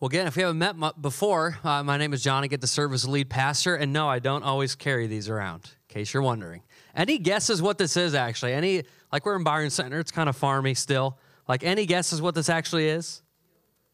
Well, 0.00 0.06
again, 0.06 0.26
if 0.26 0.34
we 0.34 0.40
haven't 0.40 0.56
met 0.56 0.78
mu- 0.78 0.92
before, 0.98 1.58
uh, 1.62 1.82
my 1.82 1.98
name 1.98 2.14
is 2.14 2.22
John. 2.22 2.42
I 2.42 2.46
get 2.46 2.62
to 2.62 2.66
serve 2.66 2.94
as 2.94 3.06
lead 3.06 3.28
pastor, 3.28 3.76
and 3.76 3.92
no, 3.92 4.08
I 4.08 4.18
don't 4.18 4.42
always 4.42 4.74
carry 4.74 5.06
these 5.06 5.28
around. 5.28 5.70
In 5.90 5.94
case 5.94 6.14
you're 6.14 6.22
wondering, 6.22 6.62
any 6.96 7.18
guesses 7.18 7.60
what 7.60 7.76
this 7.76 7.98
is 7.98 8.14
actually? 8.14 8.54
Any 8.54 8.84
like 9.12 9.26
we're 9.26 9.36
in 9.36 9.44
Byron 9.44 9.68
Center, 9.68 10.00
it's 10.00 10.10
kind 10.10 10.30
of 10.30 10.40
farmy 10.40 10.74
still. 10.74 11.18
Like 11.46 11.64
any 11.64 11.84
guesses 11.84 12.22
what 12.22 12.34
this 12.34 12.48
actually 12.48 12.88
is? 12.88 13.20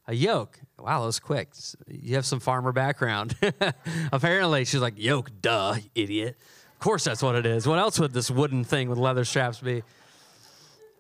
A 0.07 0.15
yoke. 0.15 0.61
Wow, 0.79 1.01
that 1.01 1.07
was 1.07 1.19
quick. 1.19 1.49
You 1.89 2.15
have 2.15 2.25
some 2.25 2.39
farmer 2.39 2.71
background. 2.71 3.35
Apparently, 4.13 4.65
she's 4.65 4.81
like 4.81 4.95
yoke. 4.97 5.33
Duh, 5.41 5.75
idiot. 5.97 6.37
Of 6.75 6.79
course, 6.79 7.03
that's 7.03 7.21
what 7.21 7.35
it 7.35 7.47
is. 7.47 7.67
What 7.67 7.81
else 7.81 7.99
would 7.99 8.13
this 8.13 8.31
wooden 8.31 8.63
thing 8.63 8.89
with 8.89 8.99
leather 8.99 9.25
straps 9.25 9.59
be? 9.59 9.83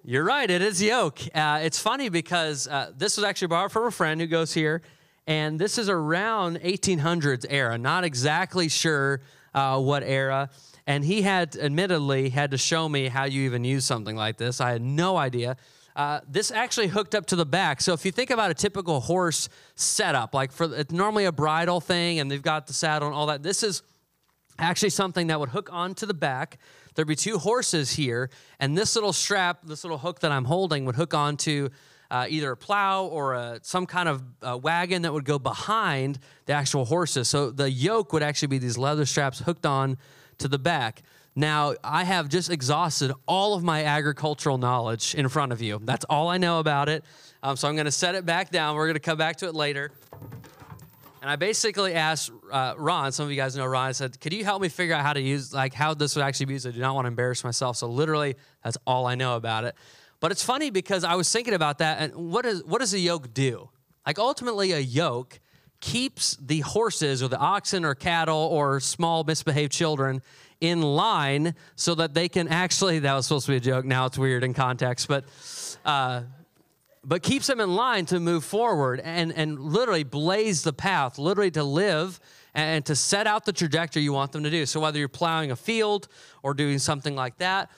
You're 0.08 0.24
right. 0.24 0.48
It 0.48 0.62
is 0.62 0.80
yoke. 0.80 1.20
Uh, 1.34 1.60
it's 1.62 1.80
funny 1.80 2.08
because 2.08 2.68
uh, 2.68 2.92
this 2.96 3.16
was 3.16 3.24
actually 3.24 3.48
borrowed 3.48 3.72
from 3.72 3.86
a 3.86 3.90
friend 3.90 4.20
who 4.20 4.28
goes 4.28 4.54
here, 4.54 4.82
and 5.26 5.58
this 5.58 5.78
is 5.78 5.88
around 5.88 6.60
1800s 6.60 7.46
era. 7.48 7.76
Not 7.78 8.04
exactly 8.04 8.68
sure 8.68 9.20
uh, 9.54 9.80
what 9.80 10.02
era. 10.02 10.50
And 10.86 11.04
he 11.04 11.22
had, 11.22 11.56
admittedly, 11.56 12.28
had 12.28 12.52
to 12.52 12.58
show 12.58 12.88
me 12.88 13.08
how 13.08 13.24
you 13.24 13.42
even 13.42 13.64
use 13.64 13.84
something 13.84 14.14
like 14.14 14.36
this. 14.36 14.60
I 14.60 14.70
had 14.70 14.82
no 14.82 15.16
idea. 15.16 15.56
Uh, 15.96 16.20
this 16.28 16.50
actually 16.50 16.86
hooked 16.88 17.14
up 17.14 17.26
to 17.26 17.36
the 17.36 17.46
back. 17.46 17.80
So 17.80 17.92
if 17.92 18.04
you 18.04 18.12
think 18.12 18.30
about 18.30 18.50
a 18.50 18.54
typical 18.54 19.00
horse 19.00 19.48
setup, 19.74 20.34
like 20.34 20.52
for 20.52 20.72
it's 20.72 20.92
normally 20.92 21.24
a 21.24 21.32
bridle 21.32 21.80
thing, 21.80 22.20
and 22.20 22.30
they've 22.30 22.42
got 22.42 22.66
the 22.66 22.74
saddle 22.74 23.08
and 23.08 23.16
all 23.16 23.26
that. 23.26 23.42
This 23.42 23.62
is 23.62 23.82
actually 24.58 24.90
something 24.90 25.28
that 25.28 25.40
would 25.40 25.48
hook 25.48 25.70
onto 25.72 26.06
the 26.06 26.14
back. 26.14 26.58
There'd 26.94 27.08
be 27.08 27.16
two 27.16 27.38
horses 27.38 27.92
here, 27.92 28.30
and 28.60 28.76
this 28.76 28.94
little 28.94 29.12
strap, 29.12 29.60
this 29.64 29.84
little 29.84 29.98
hook 29.98 30.20
that 30.20 30.32
I'm 30.32 30.44
holding, 30.44 30.84
would 30.84 30.96
hook 30.96 31.14
onto 31.14 31.70
uh, 32.10 32.26
either 32.28 32.52
a 32.52 32.56
plow 32.56 33.04
or 33.06 33.34
a, 33.34 33.60
some 33.62 33.86
kind 33.86 34.08
of 34.08 34.22
uh, 34.42 34.56
wagon 34.56 35.02
that 35.02 35.12
would 35.12 35.24
go 35.24 35.38
behind 35.38 36.18
the 36.46 36.52
actual 36.52 36.84
horses. 36.84 37.28
So 37.28 37.50
the 37.50 37.70
yoke 37.70 38.12
would 38.12 38.22
actually 38.22 38.48
be 38.48 38.58
these 38.58 38.78
leather 38.78 39.06
straps 39.06 39.40
hooked 39.40 39.66
on 39.66 39.98
to 40.38 40.48
the 40.48 40.58
back. 40.58 41.02
Now, 41.38 41.74
I 41.84 42.04
have 42.04 42.28
just 42.30 42.50
exhausted 42.50 43.12
all 43.26 43.54
of 43.54 43.62
my 43.62 43.84
agricultural 43.84 44.56
knowledge 44.56 45.14
in 45.14 45.28
front 45.28 45.52
of 45.52 45.60
you. 45.60 45.80
That's 45.82 46.04
all 46.06 46.28
I 46.28 46.38
know 46.38 46.60
about 46.60 46.88
it. 46.88 47.04
Um, 47.42 47.56
so 47.56 47.68
I'm 47.68 47.74
going 47.74 47.84
to 47.84 47.90
set 47.90 48.14
it 48.14 48.24
back 48.24 48.50
down. 48.50 48.74
We're 48.74 48.86
going 48.86 48.94
to 48.94 49.00
come 49.00 49.18
back 49.18 49.36
to 49.36 49.46
it 49.46 49.54
later. 49.54 49.90
And 51.20 51.30
I 51.30 51.36
basically 51.36 51.92
asked 51.92 52.30
uh, 52.50 52.74
Ron, 52.78 53.12
some 53.12 53.26
of 53.26 53.30
you 53.30 53.36
guys 53.36 53.56
know 53.56 53.66
Ron, 53.66 53.88
I 53.88 53.92
said, 53.92 54.18
could 54.20 54.32
you 54.32 54.44
help 54.44 54.62
me 54.62 54.68
figure 54.68 54.94
out 54.94 55.04
how 55.04 55.12
to 55.12 55.20
use, 55.20 55.52
like, 55.52 55.74
how 55.74 55.92
this 55.92 56.14
would 56.16 56.22
actually 56.22 56.46
be 56.46 56.52
used? 56.54 56.66
I 56.66 56.70
do 56.70 56.80
not 56.80 56.94
want 56.94 57.04
to 57.04 57.08
embarrass 57.08 57.44
myself. 57.44 57.76
So 57.76 57.88
literally, 57.88 58.36
that's 58.62 58.78
all 58.86 59.06
I 59.06 59.14
know 59.14 59.36
about 59.36 59.64
it. 59.64 59.74
But 60.20 60.32
it's 60.32 60.42
funny 60.42 60.70
because 60.70 61.04
I 61.04 61.14
was 61.14 61.30
thinking 61.30 61.54
about 61.54 61.78
that, 61.78 62.00
and 62.00 62.14
what, 62.14 62.46
is, 62.46 62.64
what 62.64 62.80
does 62.80 62.94
a 62.94 62.98
yoke 62.98 63.34
do? 63.34 63.68
Like, 64.06 64.18
ultimately, 64.18 64.72
a 64.72 64.78
yoke 64.78 65.40
keeps 65.80 66.36
the 66.40 66.60
horses 66.60 67.22
or 67.22 67.28
the 67.28 67.38
oxen 67.38 67.84
or 67.84 67.94
cattle 67.94 68.48
or 68.50 68.80
small 68.80 69.24
misbehaved 69.24 69.72
children 69.72 70.22
in 70.60 70.80
line 70.80 71.54
so 71.74 71.94
that 71.94 72.14
they 72.14 72.28
can 72.28 72.48
actually, 72.48 73.00
that 73.00 73.14
was 73.14 73.26
supposed 73.26 73.46
to 73.46 73.52
be 73.52 73.56
a 73.56 73.60
joke. 73.60 73.84
Now 73.84 74.06
it's 74.06 74.18
weird 74.18 74.44
in 74.44 74.54
context, 74.54 75.08
but. 75.08 75.24
Uh, 75.84 76.22
but 77.08 77.22
keeps 77.22 77.46
them 77.46 77.60
in 77.60 77.72
line 77.76 78.04
to 78.04 78.18
move 78.18 78.44
forward 78.44 79.00
and, 79.04 79.32
and 79.32 79.60
literally 79.60 80.02
blaze 80.02 80.64
the 80.64 80.72
path, 80.72 81.18
literally 81.18 81.52
to 81.52 81.62
live 81.62 82.18
and 82.52 82.84
to 82.86 82.96
set 82.96 83.28
out 83.28 83.44
the 83.44 83.52
trajectory 83.52 84.02
you 84.02 84.12
want 84.12 84.32
them 84.32 84.42
to 84.42 84.50
do. 84.50 84.66
So, 84.66 84.80
whether 84.80 84.98
you're 84.98 85.08
plowing 85.08 85.52
a 85.52 85.56
field 85.56 86.08
or 86.42 86.52
doing 86.52 86.80
something 86.80 87.14
like 87.14 87.38
that, 87.38 87.70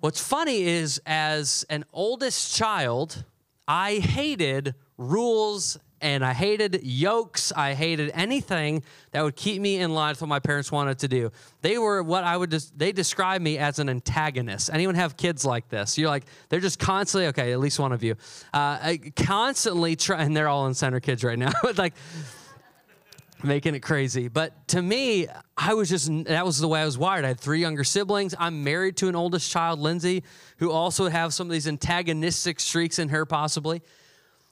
what's 0.00 0.20
funny 0.20 0.62
is 0.62 1.00
as 1.06 1.64
an 1.68 1.84
oldest 1.92 2.54
child, 2.54 3.24
I 3.66 3.94
hated 3.96 4.74
rules 4.96 5.78
and 6.00 6.24
I 6.24 6.32
hated 6.32 6.80
yokes. 6.82 7.52
I 7.52 7.74
hated 7.74 8.10
anything 8.14 8.82
that 9.12 9.22
would 9.22 9.36
keep 9.36 9.62
me 9.62 9.78
in 9.78 9.94
line 9.94 10.10
with 10.10 10.20
what 10.20 10.28
my 10.28 10.38
parents 10.38 10.70
wanted 10.70 10.98
to 11.00 11.08
do. 11.08 11.32
They 11.62 11.78
were 11.78 12.02
what 12.02 12.22
I 12.22 12.36
would 12.36 12.50
just, 12.50 12.78
they 12.78 12.92
describe 12.92 13.40
me 13.40 13.58
as 13.58 13.78
an 13.78 13.88
antagonist. 13.88 14.70
Anyone 14.72 14.94
have 14.94 15.16
kids 15.16 15.44
like 15.44 15.68
this? 15.68 15.96
You're 15.96 16.10
like, 16.10 16.24
they're 16.48 16.60
just 16.60 16.78
constantly, 16.78 17.28
okay, 17.28 17.52
at 17.52 17.60
least 17.60 17.78
one 17.78 17.92
of 17.92 18.02
you, 18.02 18.16
uh, 18.52 18.94
constantly 19.16 19.96
trying, 19.96 20.26
and 20.26 20.36
they're 20.36 20.48
all 20.48 20.66
in 20.66 20.74
center 20.74 21.00
kids 21.00 21.24
right 21.24 21.38
now, 21.38 21.52
like, 21.76 21.94
making 23.46 23.74
it 23.74 23.80
crazy. 23.80 24.28
But 24.28 24.68
to 24.68 24.82
me, 24.82 25.28
I 25.56 25.74
was 25.74 25.88
just, 25.88 26.10
that 26.24 26.44
was 26.44 26.58
the 26.58 26.68
way 26.68 26.82
I 26.82 26.84
was 26.84 26.98
wired. 26.98 27.24
I 27.24 27.28
had 27.28 27.40
three 27.40 27.60
younger 27.60 27.84
siblings. 27.84 28.34
I'm 28.38 28.64
married 28.64 28.96
to 28.98 29.08
an 29.08 29.16
oldest 29.16 29.50
child, 29.50 29.78
Lindsay, 29.78 30.22
who 30.58 30.70
also 30.70 31.08
have 31.08 31.32
some 31.32 31.46
of 31.46 31.52
these 31.52 31.68
antagonistic 31.68 32.60
streaks 32.60 32.98
in 32.98 33.08
her, 33.08 33.24
possibly. 33.24 33.82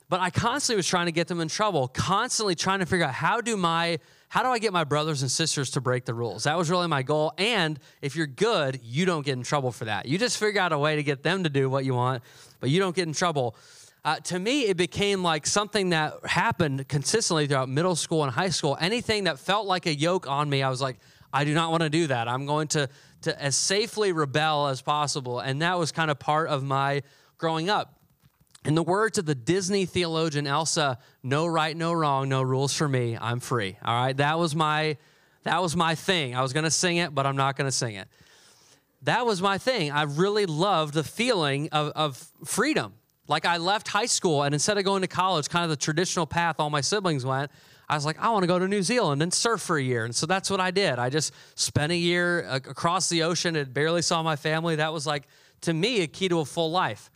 But 0.09 0.21
I 0.21 0.31
constantly 0.31 0.77
was 0.77 0.87
trying 0.87 1.06
to 1.06 1.12
get 1.12 1.28
them 1.28 1.41
in 1.41 1.49
trouble, 1.49 1.88
constantly 1.88 2.55
trying 2.55 2.81
to 2.81 2.87
figure 2.87 3.06
out 3.06 3.15
how 3.15 3.41
do 3.41 3.56
my 3.56 3.99
how 4.28 4.43
do 4.43 4.49
I 4.49 4.59
get 4.59 4.72
my 4.72 4.82
brothers 4.82 5.22
and 5.22 5.31
sisters 5.31 5.71
to 5.71 5.81
break 5.81 6.06
the 6.06 6.12
rules? 6.12 6.43
That 6.43 6.59
was 6.59 6.69
really 6.69 6.88
my 6.88 7.05
goal. 7.05 7.32
And 7.38 7.78
if 8.03 8.16
you're 8.16 8.26
good, 8.26 8.81
you 8.82 9.06
don't 9.06 9.25
get 9.25 9.34
in 9.34 9.44
trouble 9.44 9.71
for 9.71 9.84
that. 9.84 10.06
You 10.06 10.19
just 10.19 10.38
figure 10.38 10.61
out 10.61 10.72
a 10.72 10.78
way 10.78 10.97
to 10.97 11.05
get 11.05 11.22
them 11.22 11.44
to 11.44 11.49
do 11.49 11.71
what 11.71 11.84
you 11.84 11.94
want, 11.94 12.25
but 12.59 12.69
you 12.69 12.81
don't 12.81 12.97
get 12.97 13.06
in 13.06 13.15
trouble. 13.15 13.55
Uh, 14.05 14.17
to 14.17 14.39
me, 14.39 14.67
it 14.67 14.77
became 14.77 15.23
like 15.23 15.47
something 15.47 15.91
that 15.91 16.15
happened 16.27 16.87
consistently 16.89 17.47
throughout 17.47 17.71
middle 17.71 17.97
school 17.97 18.23
and 18.23 18.31
high 18.31 18.51
school. 18.51 18.77
Anything 18.79 19.25
that 19.25 19.39
felt 19.39 19.67
like 19.67 19.87
a 19.87 19.95
yoke 19.95 20.29
on 20.29 20.51
me, 20.51 20.63
I 20.63 20.69
was 20.69 20.83
like, 20.83 20.99
I 21.33 21.45
do 21.45 21.55
not 21.55 21.71
want 21.71 21.85
to 21.85 21.91
do 21.91 22.07
that. 22.09 22.29
I'm 22.29 22.45
going 22.45 22.69
to, 22.69 22.89
to 23.23 23.43
as 23.43 23.57
safely 23.57 24.13
rebel 24.13 24.69
as 24.69 24.83
possible. 24.83 25.41
And 25.41 25.63
that 25.63 25.79
was 25.79 25.91
kind 25.91 26.11
of 26.11 26.19
part 26.19 26.49
of 26.49 26.63
my 26.63 27.03
growing 27.39 27.71
up. 27.71 27.99
In 28.67 28.75
the 28.75 28.83
words 28.83 29.19
of 29.19 29.27
the 29.27 29.35
Disney 29.35 29.87
theologian 29.87 30.47
Elsa, 30.47 30.99
no 31.23 31.47
right, 31.47 31.77
no 31.77 31.93
wrong, 31.93 32.29
no 32.29 32.43
rules 32.43 32.75
for 32.75 32.89
me. 32.89 33.17
I'm 33.19 33.41
free. 33.41 33.77
All 33.85 33.95
right, 33.95 34.17
that 34.17 34.39
was 34.39 34.55
my 34.55 34.97
that 35.43 35.61
was 35.61 35.77
my 35.77 35.95
thing. 35.95 36.35
I 36.35 36.41
was 36.41 36.55
going 36.55 36.65
to 36.65 36.71
sing 36.71 36.97
it, 36.97 37.15
but 37.15 37.27
I'm 37.27 37.37
not 37.37 37.57
going 37.57 37.67
to 37.67 37.77
sing 37.77 37.97
it. 37.97 38.09
That 39.03 39.27
was 39.27 39.43
my 39.43 39.59
thing. 39.59 39.93
I 39.93 40.05
really 40.05 40.47
loved 40.47 40.95
the 40.95 41.05
feeling 41.05 41.69
of, 41.71 41.93
of 41.95 42.33
freedom. 42.47 42.95
Like 43.27 43.47
I 43.47 43.57
left 43.57 43.89
high 43.89 44.07
school, 44.07 44.43
and 44.43 44.55
instead 44.55 44.77
of 44.77 44.85
going 44.85 45.03
to 45.03 45.09
college, 45.09 45.49
kind 45.49 45.65
of 45.65 45.71
the 45.71 45.77
traditional 45.77 46.27
path 46.27 46.57
all 46.59 46.71
my 46.71 46.83
siblings 46.83 47.25
went, 47.25 47.51
I 47.89 47.95
was 47.95 48.05
like, 48.07 48.19
I 48.19 48.31
want 48.31 48.43
to 48.43 48.47
go 48.47 48.59
to 48.59 48.69
New 48.69 48.83
Zealand 48.83 49.23
and 49.23 49.33
surf 49.33 49.61
for 49.61 49.77
a 49.77 49.83
year. 49.83 50.05
And 50.05 50.15
so 50.15 50.27
that's 50.27 50.51
what 50.51 50.61
I 50.61 50.71
did. 50.71 50.99
I 50.99 51.11
just 51.11 51.33
spent 51.55 51.93
a 51.93 51.97
year 51.97 52.41
across 52.49 53.09
the 53.09 53.23
ocean 53.23 53.57
and 53.57 53.73
barely 53.73 54.03
saw 54.03 54.23
my 54.23 54.37
family. 54.37 54.77
That 54.77 54.93
was 54.93 55.07
like, 55.07 55.25
to 55.62 55.75
me, 55.75 56.01
a 56.01 56.07
key 56.07 56.29
to 56.29 56.41
a 56.41 56.45
full 56.45 56.71
life. 56.71 57.11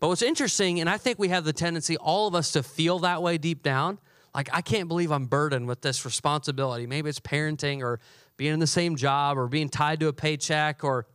But 0.00 0.08
what's 0.08 0.22
interesting, 0.22 0.80
and 0.80 0.90
I 0.90 0.98
think 0.98 1.18
we 1.18 1.28
have 1.28 1.44
the 1.44 1.52
tendency, 1.52 1.96
all 1.96 2.26
of 2.26 2.34
us, 2.34 2.52
to 2.52 2.62
feel 2.62 2.98
that 3.00 3.22
way 3.22 3.38
deep 3.38 3.62
down. 3.62 3.98
Like, 4.34 4.50
I 4.52 4.60
can't 4.60 4.88
believe 4.88 5.10
I'm 5.10 5.26
burdened 5.26 5.66
with 5.68 5.80
this 5.80 6.04
responsibility. 6.04 6.86
Maybe 6.86 7.08
it's 7.08 7.20
parenting 7.20 7.82
or 7.82 8.00
being 8.36 8.52
in 8.52 8.60
the 8.60 8.66
same 8.66 8.96
job 8.96 9.38
or 9.38 9.46
being 9.46 9.68
tied 9.68 10.00
to 10.00 10.08
a 10.08 10.12
paycheck 10.12 10.84
or, 10.84 11.06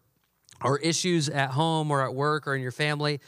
or 0.63 0.79
issues 0.79 1.29
at 1.29 1.51
home 1.51 1.91
or 1.91 2.03
at 2.03 2.15
work 2.15 2.47
or 2.47 2.55
in 2.55 2.61
your 2.61 2.71
family. 2.71 3.19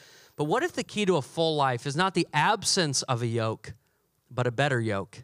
But 0.42 0.46
what 0.46 0.64
if 0.64 0.74
the 0.74 0.84
key 0.84 1.06
to 1.06 1.18
a 1.18 1.22
full 1.22 1.56
life 1.56 1.86
is 1.86 1.96
not 1.96 2.16
the 2.16 2.28
absence 2.34 3.04
of 3.04 3.22
a 3.22 3.28
yoke, 3.28 3.76
but 4.32 4.48
a 4.48 4.52
better 4.52 4.82
yoke? 4.82 5.24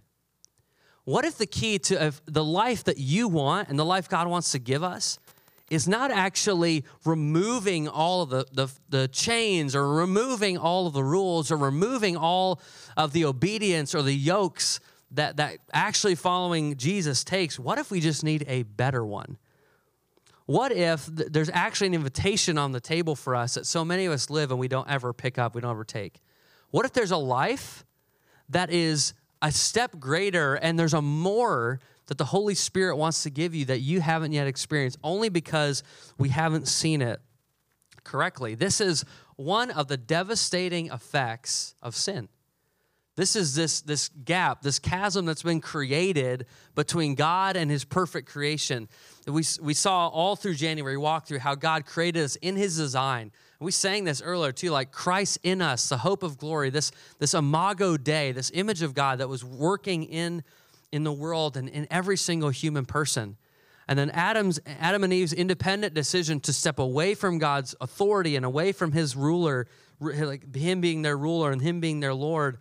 What 1.05 1.25
if 1.25 1.39
the 1.39 1.47
key 1.47 1.79
to 1.79 2.13
the 2.28 2.44
life 2.44 2.83
that 2.83 3.00
you 3.00 3.27
want 3.27 3.69
and 3.69 3.79
the 3.79 3.83
life 3.83 4.07
God 4.07 4.27
wants 4.27 4.51
to 4.51 4.59
give 4.59 4.83
us 4.83 5.17
is 5.72 5.88
not 5.88 6.11
actually 6.11 6.85
removing 7.03 7.88
all 7.88 8.22
of 8.22 8.29
the, 8.29 8.45
the, 8.51 8.67
the, 8.89 9.07
chains 9.07 9.75
or 9.75 9.91
removing 9.91 10.56
all 10.56 10.85
of 10.85 10.94
the 10.94 11.03
rules 11.03 11.50
or 11.50 11.57
removing 11.57 12.16
all 12.16 12.61
of 12.95 13.11
the 13.11 13.25
obedience 13.25 13.95
or 13.95 14.03
the 14.03 14.13
yokes 14.13 14.79
that, 15.09 15.38
that 15.38 15.57
actually 15.73 16.13
following 16.13 16.77
Jesus 16.77 17.23
takes. 17.23 17.57
What 17.57 17.79
if 17.79 17.89
we 17.89 18.01
just 18.01 18.23
need 18.23 18.45
a 18.47 18.61
better 18.61 19.03
one? 19.03 19.39
What 20.47 20.71
if 20.71 21.13
th- 21.15 21.29
there's 21.29 21.49
actually 21.53 21.87
an 21.87 21.93
invitation 21.93 22.57
on 22.57 22.71
the 22.71 22.79
table 22.79 23.15
for 23.15 23.35
us 23.35 23.53
that 23.53 23.65
so 23.65 23.85
many 23.85 24.05
of 24.05 24.13
us 24.13 24.29
live 24.29 24.49
and 24.49 24.59
we 24.59 24.67
don't 24.67 24.89
ever 24.89 25.13
pick 25.13 25.37
up, 25.37 25.53
we 25.53 25.61
don't 25.61 25.71
ever 25.71 25.83
take? 25.83 26.21
What 26.71 26.85
if 26.85 26.93
there's 26.93 27.11
a 27.11 27.17
life 27.17 27.85
that 28.49 28.71
is 28.71 29.13
a 29.41 29.51
step 29.51 29.99
greater 29.99 30.55
and 30.55 30.79
there's 30.79 30.94
a 30.94 31.01
more 31.01 31.79
that 32.07 32.17
the 32.17 32.25
Holy 32.25 32.55
Spirit 32.55 32.95
wants 32.95 33.23
to 33.23 33.29
give 33.29 33.53
you 33.53 33.65
that 33.65 33.81
you 33.81 33.99
haven't 33.99 34.31
yet 34.31 34.47
experienced, 34.47 34.97
only 35.03 35.27
because 35.27 35.83
we 36.17 36.29
haven't 36.29 36.67
seen 36.67 37.01
it 37.01 37.19
correctly. 38.05 38.55
This 38.55 38.79
is 38.79 39.03
one 39.35 39.69
of 39.69 39.89
the 39.89 39.97
devastating 39.97 40.88
effects 40.88 41.75
of 41.81 41.93
sin. 41.93 42.29
This 43.17 43.35
is 43.35 43.55
this, 43.55 43.81
this 43.81 44.09
gap, 44.25 44.61
this 44.61 44.77
chasm 44.77 45.25
that's 45.25 45.41
been 45.41 45.59
created 45.59 46.45
between 46.75 47.15
God 47.15 47.57
and 47.57 47.69
his 47.69 47.83
perfect 47.83 48.29
creation. 48.29 48.87
We, 49.25 49.43
we 49.59 49.73
saw 49.73 50.07
all 50.07 50.35
through 50.35 50.53
January, 50.53 50.97
walk 50.97 51.25
through 51.25 51.39
how 51.39 51.55
God 51.55 51.87
created 51.87 52.23
us 52.23 52.35
in 52.37 52.55
his 52.55 52.77
design. 52.77 53.31
We 53.59 53.71
sang 53.71 54.03
this 54.03 54.21
earlier 54.21 54.51
too, 54.51 54.69
like 54.69 54.91
Christ 54.91 55.39
in 55.41 55.63
us, 55.63 55.89
the 55.89 55.97
hope 55.97 56.21
of 56.21 56.37
glory, 56.37 56.69
this, 56.69 56.91
this 57.17 57.33
imago 57.33 57.97
Dei, 57.97 58.33
this 58.33 58.51
image 58.53 58.83
of 58.83 58.93
God 58.93 59.17
that 59.17 59.27
was 59.27 59.43
working 59.43 60.03
in 60.03 60.43
in 60.91 61.03
the 61.03 61.11
world 61.11 61.57
and 61.57 61.67
in 61.67 61.87
every 61.91 62.17
single 62.17 62.49
human 62.49 62.85
person. 62.85 63.35
And 63.87 63.97
then 63.97 64.09
Adam's 64.11 64.59
Adam 64.65 65.03
and 65.03 65.11
Eve's 65.11 65.33
independent 65.33 65.93
decision 65.93 66.39
to 66.41 66.53
step 66.53 66.77
away 66.77 67.15
from 67.15 67.39
God's 67.39 67.73
authority 67.81 68.35
and 68.35 68.45
away 68.45 68.73
from 68.73 68.91
his 68.91 69.15
ruler, 69.15 69.67
like 69.99 70.55
him 70.55 70.81
being 70.81 71.01
their 71.01 71.17
ruler 71.17 71.51
and 71.51 71.61
him 71.61 71.79
being 71.79 71.99
their 71.99 72.13
Lord, 72.13 72.57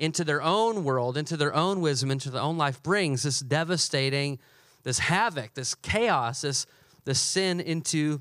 into 0.00 0.24
their 0.24 0.42
own 0.42 0.82
world, 0.82 1.16
into 1.18 1.36
their 1.36 1.54
own 1.54 1.82
wisdom, 1.82 2.10
into 2.10 2.30
their 2.30 2.40
own 2.40 2.56
life 2.56 2.82
brings 2.82 3.22
this 3.22 3.38
devastating, 3.40 4.38
this 4.82 4.98
havoc, 4.98 5.52
this 5.52 5.74
chaos, 5.76 6.40
this, 6.40 6.66
this 7.04 7.20
sin 7.20 7.60
into 7.60 8.20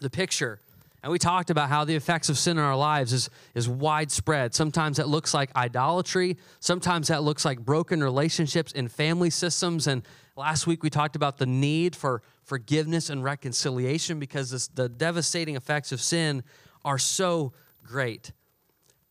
the 0.00 0.08
picture. 0.08 0.60
And 1.02 1.12
we 1.12 1.18
talked 1.18 1.50
about 1.50 1.68
how 1.68 1.84
the 1.84 1.94
effects 1.94 2.30
of 2.30 2.38
sin 2.38 2.56
in 2.56 2.64
our 2.64 2.74
lives 2.74 3.12
is, 3.12 3.28
is 3.54 3.68
widespread. 3.68 4.54
Sometimes 4.54 4.96
that 4.96 5.06
looks 5.06 5.34
like 5.34 5.54
idolatry. 5.54 6.38
Sometimes 6.60 7.08
that 7.08 7.22
looks 7.22 7.44
like 7.44 7.60
broken 7.60 8.02
relationships 8.02 8.72
in 8.72 8.88
family 8.88 9.28
systems. 9.28 9.86
And 9.86 10.02
last 10.36 10.66
week 10.66 10.82
we 10.82 10.88
talked 10.88 11.16
about 11.16 11.36
the 11.36 11.44
need 11.44 11.94
for 11.94 12.22
forgiveness 12.44 13.10
and 13.10 13.22
reconciliation 13.22 14.18
because 14.18 14.50
this, 14.50 14.68
the 14.68 14.88
devastating 14.88 15.54
effects 15.54 15.92
of 15.92 16.00
sin 16.00 16.42
are 16.82 16.98
so 16.98 17.52
great. 17.82 18.32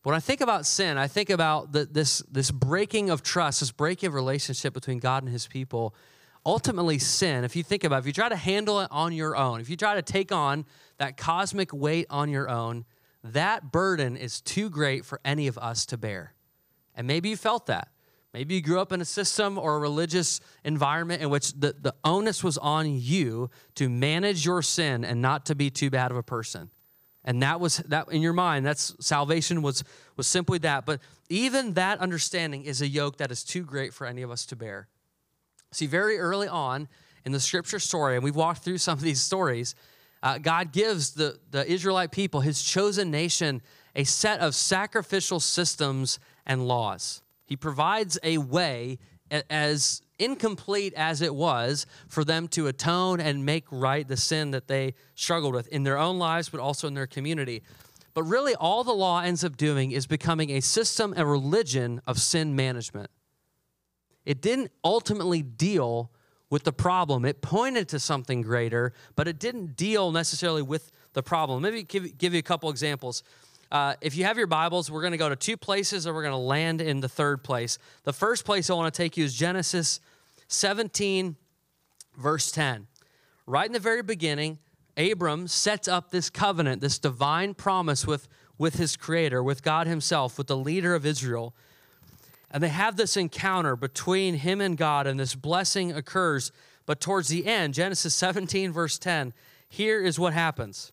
When 0.04 0.14
I 0.14 0.20
think 0.20 0.42
about 0.42 0.66
sin, 0.66 0.98
I 0.98 1.08
think 1.08 1.30
about 1.30 1.72
the, 1.72 1.86
this, 1.86 2.22
this 2.30 2.50
breaking 2.50 3.08
of 3.08 3.22
trust, 3.22 3.60
this 3.60 3.72
breaking 3.72 4.08
of 4.08 4.14
relationship 4.14 4.74
between 4.74 4.98
God 4.98 5.22
and 5.22 5.32
his 5.32 5.46
people. 5.46 5.94
Ultimately, 6.44 6.98
sin, 6.98 7.42
if 7.42 7.56
you 7.56 7.62
think 7.62 7.84
about 7.84 7.96
it, 7.96 7.98
if 8.00 8.06
you 8.08 8.12
try 8.12 8.28
to 8.28 8.36
handle 8.36 8.80
it 8.80 8.88
on 8.90 9.14
your 9.14 9.34
own, 9.34 9.62
if 9.62 9.70
you 9.70 9.78
try 9.78 9.94
to 9.94 10.02
take 10.02 10.30
on 10.30 10.66
that 10.98 11.16
cosmic 11.16 11.72
weight 11.72 12.06
on 12.10 12.28
your 12.28 12.50
own, 12.50 12.84
that 13.22 13.72
burden 13.72 14.18
is 14.18 14.42
too 14.42 14.68
great 14.68 15.06
for 15.06 15.22
any 15.24 15.46
of 15.46 15.56
us 15.56 15.86
to 15.86 15.96
bear. 15.96 16.34
And 16.94 17.06
maybe 17.06 17.30
you 17.30 17.36
felt 17.38 17.64
that. 17.66 17.88
Maybe 18.34 18.56
you 18.56 18.60
grew 18.60 18.80
up 18.80 18.92
in 18.92 19.00
a 19.00 19.06
system 19.06 19.56
or 19.56 19.76
a 19.76 19.78
religious 19.78 20.38
environment 20.64 21.22
in 21.22 21.30
which 21.30 21.54
the, 21.54 21.76
the 21.80 21.94
onus 22.04 22.44
was 22.44 22.58
on 22.58 22.94
you 22.94 23.48
to 23.76 23.88
manage 23.88 24.44
your 24.44 24.60
sin 24.60 25.02
and 25.02 25.22
not 25.22 25.46
to 25.46 25.54
be 25.54 25.70
too 25.70 25.88
bad 25.88 26.10
of 26.10 26.18
a 26.18 26.22
person. 26.22 26.68
And 27.24 27.42
that 27.42 27.58
was 27.58 27.78
that 27.78 28.10
in 28.10 28.20
your 28.20 28.32
mind, 28.32 28.66
that's 28.66 28.94
salvation 29.00 29.62
was 29.62 29.82
was 30.16 30.26
simply 30.26 30.58
that. 30.58 30.84
But 30.84 31.00
even 31.28 31.74
that 31.74 31.98
understanding 32.00 32.64
is 32.64 32.82
a 32.82 32.88
yoke 32.88 33.16
that 33.18 33.30
is 33.30 33.42
too 33.42 33.62
great 33.62 33.94
for 33.94 34.06
any 34.06 34.22
of 34.22 34.30
us 34.30 34.44
to 34.46 34.56
bear. 34.56 34.88
See, 35.72 35.86
very 35.86 36.18
early 36.18 36.48
on 36.48 36.88
in 37.24 37.32
the 37.32 37.40
scripture 37.40 37.78
story, 37.78 38.14
and 38.14 38.22
we've 38.22 38.36
walked 38.36 38.62
through 38.62 38.78
some 38.78 38.98
of 38.98 39.02
these 39.02 39.20
stories, 39.20 39.74
uh, 40.22 40.38
God 40.38 40.72
gives 40.72 41.12
the, 41.12 41.38
the 41.50 41.70
Israelite 41.70 42.10
people, 42.10 42.40
his 42.40 42.62
chosen 42.62 43.10
nation, 43.10 43.60
a 43.94 44.04
set 44.04 44.40
of 44.40 44.54
sacrificial 44.54 45.40
systems 45.40 46.18
and 46.46 46.66
laws. 46.66 47.22
He 47.44 47.56
provides 47.56 48.18
a 48.22 48.38
way 48.38 48.98
as 49.50 50.00
incomplete 50.18 50.94
as 50.94 51.20
it 51.20 51.34
was 51.34 51.86
for 52.08 52.24
them 52.24 52.48
to 52.48 52.66
atone 52.66 53.20
and 53.20 53.44
make 53.44 53.64
right 53.70 54.06
the 54.06 54.16
sin 54.16 54.52
that 54.52 54.68
they 54.68 54.94
struggled 55.14 55.54
with 55.54 55.68
in 55.68 55.82
their 55.82 55.98
own 55.98 56.18
lives, 56.18 56.48
but 56.48 56.60
also 56.60 56.86
in 56.86 56.94
their 56.94 57.06
community. 57.06 57.62
But 58.14 58.22
really, 58.22 58.54
all 58.54 58.84
the 58.84 58.92
law 58.92 59.20
ends 59.20 59.44
up 59.44 59.56
doing 59.56 59.90
is 59.90 60.06
becoming 60.06 60.50
a 60.50 60.60
system, 60.60 61.14
a 61.16 61.26
religion 61.26 62.00
of 62.06 62.20
sin 62.20 62.54
management. 62.54 63.10
It 64.24 64.40
didn't 64.40 64.70
ultimately 64.84 65.42
deal 65.42 66.10
with 66.48 66.62
the 66.62 66.72
problem. 66.72 67.24
It 67.24 67.42
pointed 67.42 67.88
to 67.88 67.98
something 67.98 68.40
greater, 68.42 68.92
but 69.16 69.26
it 69.26 69.40
didn't 69.40 69.76
deal 69.76 70.12
necessarily 70.12 70.62
with 70.62 70.92
the 71.12 71.22
problem. 71.22 71.62
Maybe 71.62 71.82
give, 71.82 72.16
give 72.16 72.32
you 72.32 72.38
a 72.38 72.42
couple 72.42 72.70
examples. 72.70 73.24
Uh, 73.70 73.94
if 74.00 74.16
you 74.16 74.24
have 74.24 74.36
your 74.36 74.46
Bibles, 74.46 74.90
we're 74.90 75.00
going 75.00 75.12
to 75.12 75.18
go 75.18 75.28
to 75.28 75.36
two 75.36 75.56
places 75.56 76.06
and 76.06 76.14
we're 76.14 76.22
going 76.22 76.32
to 76.32 76.38
land 76.38 76.80
in 76.80 77.00
the 77.00 77.08
third 77.08 77.42
place. 77.42 77.78
The 78.04 78.12
first 78.12 78.44
place 78.44 78.70
I 78.70 78.74
want 78.74 78.92
to 78.92 78.96
take 78.96 79.16
you 79.16 79.24
is 79.24 79.34
Genesis 79.34 80.00
17, 80.48 81.36
verse 82.16 82.50
10. 82.52 82.86
Right 83.46 83.66
in 83.66 83.72
the 83.72 83.80
very 83.80 84.02
beginning, 84.02 84.58
Abram 84.96 85.48
sets 85.48 85.88
up 85.88 86.10
this 86.10 86.30
covenant, 86.30 86.80
this 86.80 86.98
divine 86.98 87.54
promise 87.54 88.06
with, 88.06 88.28
with 88.58 88.76
his 88.76 88.96
creator, 88.96 89.42
with 89.42 89.62
God 89.62 89.86
himself, 89.86 90.38
with 90.38 90.46
the 90.46 90.56
leader 90.56 90.94
of 90.94 91.04
Israel. 91.04 91.54
And 92.50 92.62
they 92.62 92.68
have 92.68 92.96
this 92.96 93.16
encounter 93.16 93.74
between 93.74 94.34
him 94.34 94.60
and 94.60 94.76
God, 94.76 95.06
and 95.06 95.18
this 95.18 95.34
blessing 95.34 95.90
occurs. 95.90 96.52
But 96.86 97.00
towards 97.00 97.28
the 97.28 97.46
end, 97.46 97.74
Genesis 97.74 98.14
17, 98.14 98.70
verse 98.72 98.98
10, 98.98 99.32
here 99.68 100.00
is 100.00 100.18
what 100.18 100.32
happens. 100.32 100.92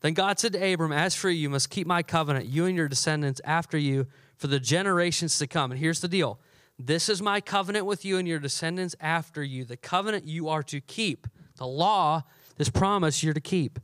Then 0.00 0.14
God 0.14 0.38
said 0.38 0.52
to 0.54 0.72
Abram, 0.72 0.92
As 0.92 1.14
for 1.14 1.28
you, 1.28 1.42
you 1.42 1.50
must 1.50 1.70
keep 1.70 1.86
my 1.86 2.02
covenant, 2.02 2.46
you 2.46 2.66
and 2.66 2.76
your 2.76 2.88
descendants 2.88 3.40
after 3.44 3.76
you, 3.76 4.06
for 4.36 4.46
the 4.46 4.60
generations 4.60 5.38
to 5.38 5.46
come. 5.46 5.70
And 5.70 5.80
here's 5.80 6.00
the 6.00 6.08
deal 6.08 6.38
this 6.78 7.10
is 7.10 7.20
my 7.20 7.42
covenant 7.42 7.84
with 7.84 8.04
you 8.06 8.16
and 8.16 8.26
your 8.26 8.38
descendants 8.38 8.96
after 9.00 9.42
you, 9.42 9.64
the 9.64 9.76
covenant 9.76 10.26
you 10.26 10.48
are 10.48 10.62
to 10.64 10.80
keep, 10.80 11.26
the 11.56 11.66
law, 11.66 12.22
this 12.56 12.70
promise 12.70 13.22
you're 13.22 13.34
to 13.34 13.40
keep. 13.40 13.78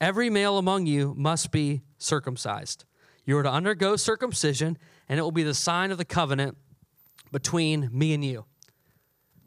Every 0.00 0.28
male 0.28 0.58
among 0.58 0.84
you 0.84 1.14
must 1.16 1.50
be 1.50 1.82
circumcised. 1.96 2.84
You 3.24 3.38
are 3.38 3.42
to 3.42 3.50
undergo 3.50 3.96
circumcision, 3.96 4.76
and 5.08 5.18
it 5.18 5.22
will 5.22 5.32
be 5.32 5.42
the 5.42 5.54
sign 5.54 5.90
of 5.90 5.96
the 5.96 6.04
covenant 6.04 6.58
between 7.32 7.88
me 7.90 8.12
and 8.12 8.22
you. 8.22 8.44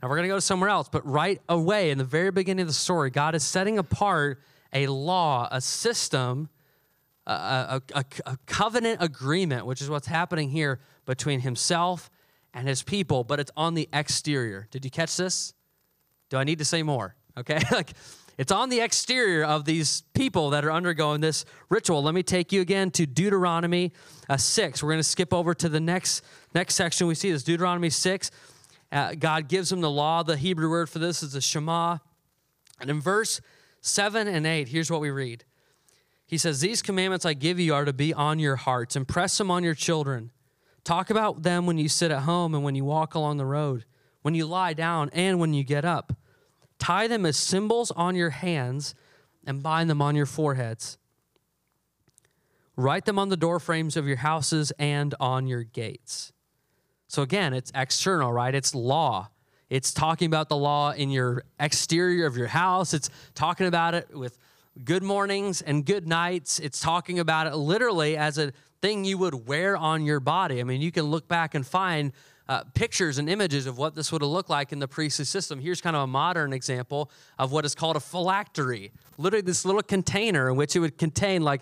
Now 0.01 0.09
we're 0.09 0.15
going 0.15 0.27
to 0.27 0.33
go 0.33 0.39
somewhere 0.39 0.69
else, 0.69 0.89
but 0.89 1.05
right 1.05 1.39
away 1.47 1.91
in 1.91 1.99
the 1.99 2.03
very 2.03 2.31
beginning 2.31 2.63
of 2.63 2.67
the 2.67 2.73
story, 2.73 3.11
God 3.11 3.35
is 3.35 3.43
setting 3.43 3.77
apart 3.77 4.41
a 4.73 4.87
law, 4.87 5.47
a 5.51 5.61
system, 5.61 6.49
a, 7.25 7.81
a, 7.93 8.05
a, 8.25 8.37
covenant 8.45 9.01
agreement, 9.01 9.65
which 9.65 9.81
is 9.81 9.89
what's 9.89 10.07
happening 10.07 10.49
here 10.49 10.79
between 11.05 11.41
himself 11.41 12.09
and 12.53 12.67
his 12.67 12.81
people, 12.81 13.23
but 13.23 13.39
it's 13.39 13.51
on 13.55 13.75
the 13.75 13.87
exterior. 13.93 14.67
Did 14.71 14.83
you 14.85 14.91
catch 14.91 15.15
this? 15.17 15.53
Do 16.29 16.37
I 16.37 16.43
need 16.43 16.59
to 16.59 16.65
say 16.65 16.83
more? 16.83 17.15
Okay, 17.37 17.59
like 17.71 17.91
it's 18.37 18.51
on 18.51 18.69
the 18.69 18.79
exterior 18.79 19.43
of 19.43 19.65
these 19.65 20.03
people 20.13 20.51
that 20.51 20.63
are 20.63 20.71
undergoing 20.71 21.21
this 21.21 21.45
ritual. 21.69 22.01
Let 22.01 22.13
me 22.13 22.23
take 22.23 22.51
you 22.51 22.61
again 22.61 22.89
to 22.91 23.05
Deuteronomy 23.05 23.91
uh, 24.29 24.37
6. 24.37 24.81
We're 24.81 24.89
going 24.89 24.99
to 24.99 25.03
skip 25.03 25.33
over 25.33 25.53
to 25.55 25.69
the 25.69 25.79
next 25.79 26.23
next 26.55 26.75
section. 26.75 27.07
We 27.07 27.15
see 27.15 27.31
this 27.31 27.43
Deuteronomy 27.43 27.89
6. 27.89 28.31
Uh, 28.91 29.13
God 29.13 29.47
gives 29.47 29.69
them 29.69 29.81
the 29.81 29.91
law. 29.91 30.23
The 30.23 30.37
Hebrew 30.37 30.69
word 30.69 30.89
for 30.89 30.99
this 30.99 31.21
is 31.21 31.33
the 31.33 31.41
Shema. 31.41 31.97
And 32.79 32.89
in 32.89 33.01
verse 33.01 33.41
7 33.81 34.27
and 34.27 34.45
8, 34.45 34.69
here's 34.69 34.91
what 34.91 35.01
we 35.01 35.09
read. 35.09 35.45
He 36.25 36.37
says, 36.37 36.61
These 36.61 36.81
commandments 36.81 37.25
I 37.25 37.33
give 37.33 37.59
you 37.59 37.73
are 37.73 37.85
to 37.85 37.93
be 37.93 38.13
on 38.13 38.39
your 38.39 38.55
hearts. 38.55 38.95
Impress 38.95 39.37
them 39.37 39.49
on 39.49 39.63
your 39.63 39.73
children. 39.73 40.31
Talk 40.83 41.09
about 41.09 41.43
them 41.43 41.65
when 41.65 41.77
you 41.77 41.89
sit 41.89 42.11
at 42.11 42.21
home 42.21 42.53
and 42.53 42.63
when 42.63 42.75
you 42.75 42.85
walk 42.85 43.15
along 43.15 43.37
the 43.37 43.45
road, 43.45 43.85
when 44.21 44.35
you 44.35 44.45
lie 44.45 44.73
down 44.73 45.09
and 45.13 45.39
when 45.39 45.53
you 45.53 45.63
get 45.63 45.85
up. 45.85 46.13
Tie 46.77 47.07
them 47.07 47.25
as 47.25 47.37
symbols 47.37 47.91
on 47.91 48.15
your 48.15 48.29
hands 48.29 48.95
and 49.45 49.63
bind 49.63 49.89
them 49.89 50.01
on 50.01 50.15
your 50.15 50.25
foreheads. 50.25 50.97
Write 52.75 53.05
them 53.05 53.19
on 53.19 53.29
the 53.29 53.37
door 53.37 53.59
frames 53.59 53.97
of 53.97 54.07
your 54.07 54.17
houses 54.17 54.71
and 54.79 55.13
on 55.19 55.47
your 55.47 55.63
gates. 55.63 56.31
So 57.07 57.23
again, 57.23 57.53
it's 57.53 57.71
external, 57.75 58.31
right? 58.31 58.55
It's 58.55 58.73
law. 58.73 59.29
It's 59.69 59.93
talking 59.93 60.25
about 60.25 60.49
the 60.49 60.57
law 60.57 60.91
in 60.91 61.09
your 61.11 61.43
exterior 61.59 62.25
of 62.25 62.35
your 62.35 62.47
house. 62.47 62.93
It's 62.93 63.09
talking 63.35 63.67
about 63.67 63.93
it 63.93 64.15
with 64.15 64.37
good 64.83 65.03
mornings 65.03 65.61
and 65.61 65.85
good 65.85 66.07
nights. 66.07 66.59
It's 66.59 66.79
talking 66.79 67.19
about 67.19 67.47
it 67.47 67.55
literally 67.55 68.17
as 68.17 68.37
a 68.37 68.51
thing 68.81 69.05
you 69.05 69.17
would 69.17 69.47
wear 69.47 69.77
on 69.77 70.05
your 70.05 70.19
body. 70.19 70.59
I 70.59 70.63
mean, 70.63 70.81
you 70.81 70.91
can 70.91 71.03
look 71.05 71.27
back 71.27 71.53
and 71.53 71.65
find 71.65 72.13
uh, 72.47 72.63
pictures 72.73 73.19
and 73.19 73.29
images 73.29 73.67
of 73.67 73.77
what 73.77 73.93
this 73.93 74.11
would 74.11 74.23
have 74.23 74.31
looked 74.31 74.49
like 74.49 74.71
in 74.71 74.79
the 74.79 74.87
priestly 74.87 75.25
system. 75.25 75.59
Here's 75.59 75.81
kind 75.81 75.95
of 75.95 76.01
a 76.03 76.07
modern 76.07 76.51
example 76.51 77.11
of 77.37 77.51
what 77.51 77.63
is 77.63 77.75
called 77.75 77.95
a 77.95 77.99
phylactery. 77.99 78.91
Literally, 79.19 79.43
this 79.43 79.65
little 79.65 79.83
container 79.83 80.49
in 80.49 80.55
which 80.55 80.75
it 80.75 80.79
would 80.79 80.97
contain, 80.97 81.43
like, 81.43 81.61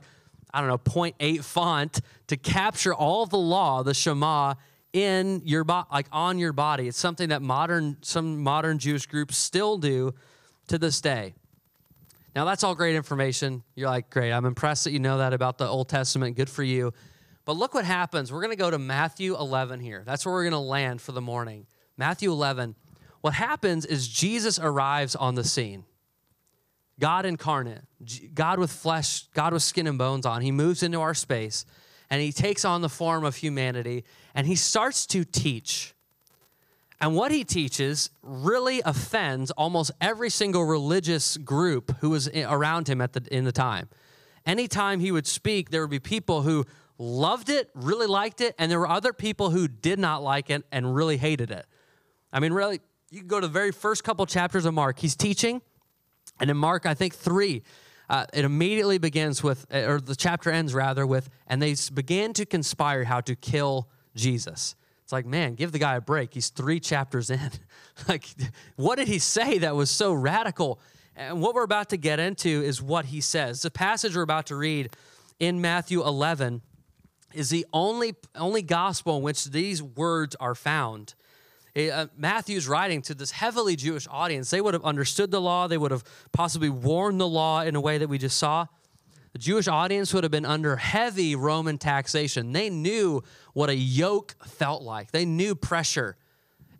I 0.54 0.62
don't 0.62 0.70
know, 0.70 0.78
0.8 0.78 1.44
font 1.44 2.00
to 2.28 2.38
capture 2.38 2.94
all 2.94 3.26
the 3.26 3.38
law, 3.38 3.84
the 3.84 3.94
Shema, 3.94 4.54
in 4.94 5.42
your 5.46 5.64
body, 5.64 5.88
like 5.92 6.08
on 6.12 6.40
your 6.40 6.54
body. 6.54 6.88
It's 6.88 6.98
something 6.98 7.30
that 7.30 7.42
modern 7.42 7.98
some 8.02 8.42
modern 8.42 8.80
Jewish 8.80 9.06
groups 9.06 9.38
still 9.38 9.78
do 9.78 10.14
to 10.68 10.78
this 10.78 11.02
day. 11.02 11.34
Now 12.36 12.46
that's 12.46 12.64
all 12.64 12.76
great 12.76 12.96
information. 12.96 13.64
You're 13.76 13.90
like, 13.90 14.10
great. 14.10 14.32
I'm 14.32 14.46
impressed 14.46 14.84
that 14.84 14.92
you 14.92 15.00
know 15.00 15.18
that 15.18 15.34
about 15.34 15.58
the 15.58 15.68
Old 15.68 15.90
Testament. 15.90 16.36
Good 16.36 16.50
for 16.50 16.64
you. 16.64 16.94
But 17.46 17.56
look 17.56 17.74
what 17.74 17.86
happens. 17.86 18.32
We're 18.32 18.42
going 18.42 18.52
to 18.52 18.58
go 18.58 18.70
to 18.70 18.78
Matthew 18.78 19.36
11 19.36 19.80
here. 19.80 20.04
That's 20.06 20.26
where 20.26 20.36
we're 20.36 20.44
going 20.44 20.52
to 20.52 20.60
land 20.60 21.02
for 21.02 21.14
the 21.14 21.22
morning. 21.22 21.66
Matthew 21.96 22.32
11. 22.32 22.76
What 23.22 23.34
happens 23.34 23.86
is 23.86 24.08
Jesus 24.08 24.60
arrives 24.60 25.16
on 25.16 25.36
the 25.36 25.44
scene. 25.44 25.86
God 27.00 27.26
incarnate, 27.26 27.82
God 28.34 28.60
with 28.60 28.72
flesh, 28.72 29.28
God 29.34 29.54
with 29.54 29.64
skin 29.64 29.88
and 29.88 29.98
bones 29.98 30.26
on. 30.26 30.42
He 30.42 30.52
moves 30.52 30.82
into 30.82 31.00
our 31.00 31.14
space 31.14 31.66
and 32.10 32.22
he 32.22 32.32
takes 32.32 32.66
on 32.66 32.82
the 32.82 32.90
form 32.90 33.24
of 33.24 33.36
humanity 33.38 34.04
and 34.34 34.48
he 34.48 34.56
starts 34.56 35.06
to 35.08 35.24
teach. 35.24 35.94
And 37.00 37.16
what 37.16 37.32
he 37.32 37.44
teaches 37.44 38.10
really 38.24 38.82
offends 38.84 39.52
almost 39.52 39.92
every 40.02 40.30
single 40.30 40.64
religious 40.64 41.38
group 41.38 41.96
who 42.00 42.10
was 42.10 42.28
around 42.30 42.90
him 42.90 43.02
at 43.02 43.14
the, 43.14 43.28
in 43.32 43.44
the 43.44 43.52
time. 43.52 43.90
Anytime 44.46 45.00
he 45.00 45.12
would 45.12 45.28
speak, 45.28 45.70
there 45.70 45.82
would 45.82 45.92
be 45.92 46.00
people 46.00 46.42
who 46.42 46.66
loved 46.98 47.50
it, 47.50 47.70
really 47.76 48.08
liked 48.08 48.42
it, 48.42 48.56
and 48.58 48.72
there 48.72 48.80
were 48.80 48.90
other 48.90 49.14
people 49.14 49.52
who 49.52 49.68
did 49.68 50.00
not 50.00 50.24
like 50.24 50.50
it 50.50 50.64
and 50.72 50.96
really 50.96 51.18
hated 51.18 51.52
it. 51.52 51.66
I 52.34 52.40
mean, 52.40 52.54
really, 52.54 52.80
you 53.12 53.20
can 53.20 53.28
go 53.28 53.40
to 53.40 53.48
the 53.48 53.54
very 53.54 53.72
first 53.72 54.04
couple 54.04 54.26
chapters 54.26 54.66
of 54.66 54.74
Mark. 54.74 55.00
He's 55.00 55.16
teaching, 55.16 55.62
and 56.40 56.50
in 56.50 56.58
Mark, 56.58 56.86
I 56.86 56.94
think 56.94 57.14
three, 57.14 57.64
uh, 58.10 58.26
it 58.34 58.46
immediately 58.46 58.98
begins 58.98 59.44
with, 59.44 59.66
or 59.74 60.00
the 60.00 60.16
chapter 60.16 60.50
ends 60.50 60.74
rather 60.74 61.06
with, 61.06 61.30
and 61.48 61.62
they 61.62 61.76
began 61.94 62.34
to 62.34 62.46
conspire 62.46 63.04
how 63.04 63.22
to 63.22 63.36
kill 63.36 63.90
Jesus. 64.16 64.76
It's 65.04 65.14
like, 65.14 65.26
man, 65.26 65.56
give 65.56 65.72
the 65.72 65.80
guy 65.80 65.96
a 65.96 66.02
break. 66.02 66.34
He's 66.34 66.50
three 66.50 66.80
chapters 66.80 67.30
in. 67.30 67.40
like, 68.10 68.28
what 68.76 68.98
did 68.98 69.08
he 69.08 69.20
say 69.20 69.58
that 69.60 69.76
was 69.76 69.90
so 69.90 70.12
radical? 70.12 70.80
And 71.16 71.42
what 71.42 71.56
we're 71.56 71.64
about 71.64 71.90
to 71.90 71.98
get 71.98 72.20
into 72.20 72.50
is 72.50 72.82
what 72.82 73.06
he 73.06 73.22
says. 73.22 73.62
The 73.62 73.72
passage 73.72 74.16
we're 74.16 74.22
about 74.22 74.48
to 74.48 74.56
read 74.56 74.90
in 75.40 75.62
Matthew 75.62 76.06
11 76.06 76.62
is 77.34 77.50
the 77.50 77.66
only, 77.74 78.16
only 78.36 78.62
gospel 78.62 79.18
in 79.18 79.24
which 79.24 79.46
these 79.46 79.82
words 79.82 80.36
are 80.42 80.56
found. 80.56 81.14
Uh, 81.78 82.08
Matthew's 82.18 82.68
writing 82.68 83.04
to 83.04 83.14
this 83.14 83.30
heavily 83.30 83.76
Jewish 83.76 84.08
audience. 84.10 84.50
They 84.50 84.62
would 84.62 84.74
have 84.74 84.84
understood 84.84 85.30
the 85.30 85.40
law, 85.40 85.68
they 85.68 85.78
would 85.78 85.92
have 85.92 86.04
possibly 86.32 86.70
worn 86.70 87.20
the 87.20 87.28
law 87.28 87.62
in 87.62 87.76
a 87.76 87.82
way 87.82 88.00
that 88.00 88.08
we 88.08 88.18
just 88.18 88.38
saw. 88.38 88.66
The 89.34 89.40
Jewish 89.40 89.68
audience 89.68 90.12
would 90.14 90.24
have 90.24 90.32
been 90.32 90.46
under 90.46 90.78
heavy 90.78 91.36
Roman 91.36 91.78
taxation. 91.78 92.52
They 92.52 92.72
knew 92.72 93.22
what 93.54 93.70
a 93.70 93.76
yoke 93.76 94.36
felt 94.44 94.82
like, 94.82 95.12
they 95.12 95.26
knew 95.26 95.54
pressure. 95.54 96.18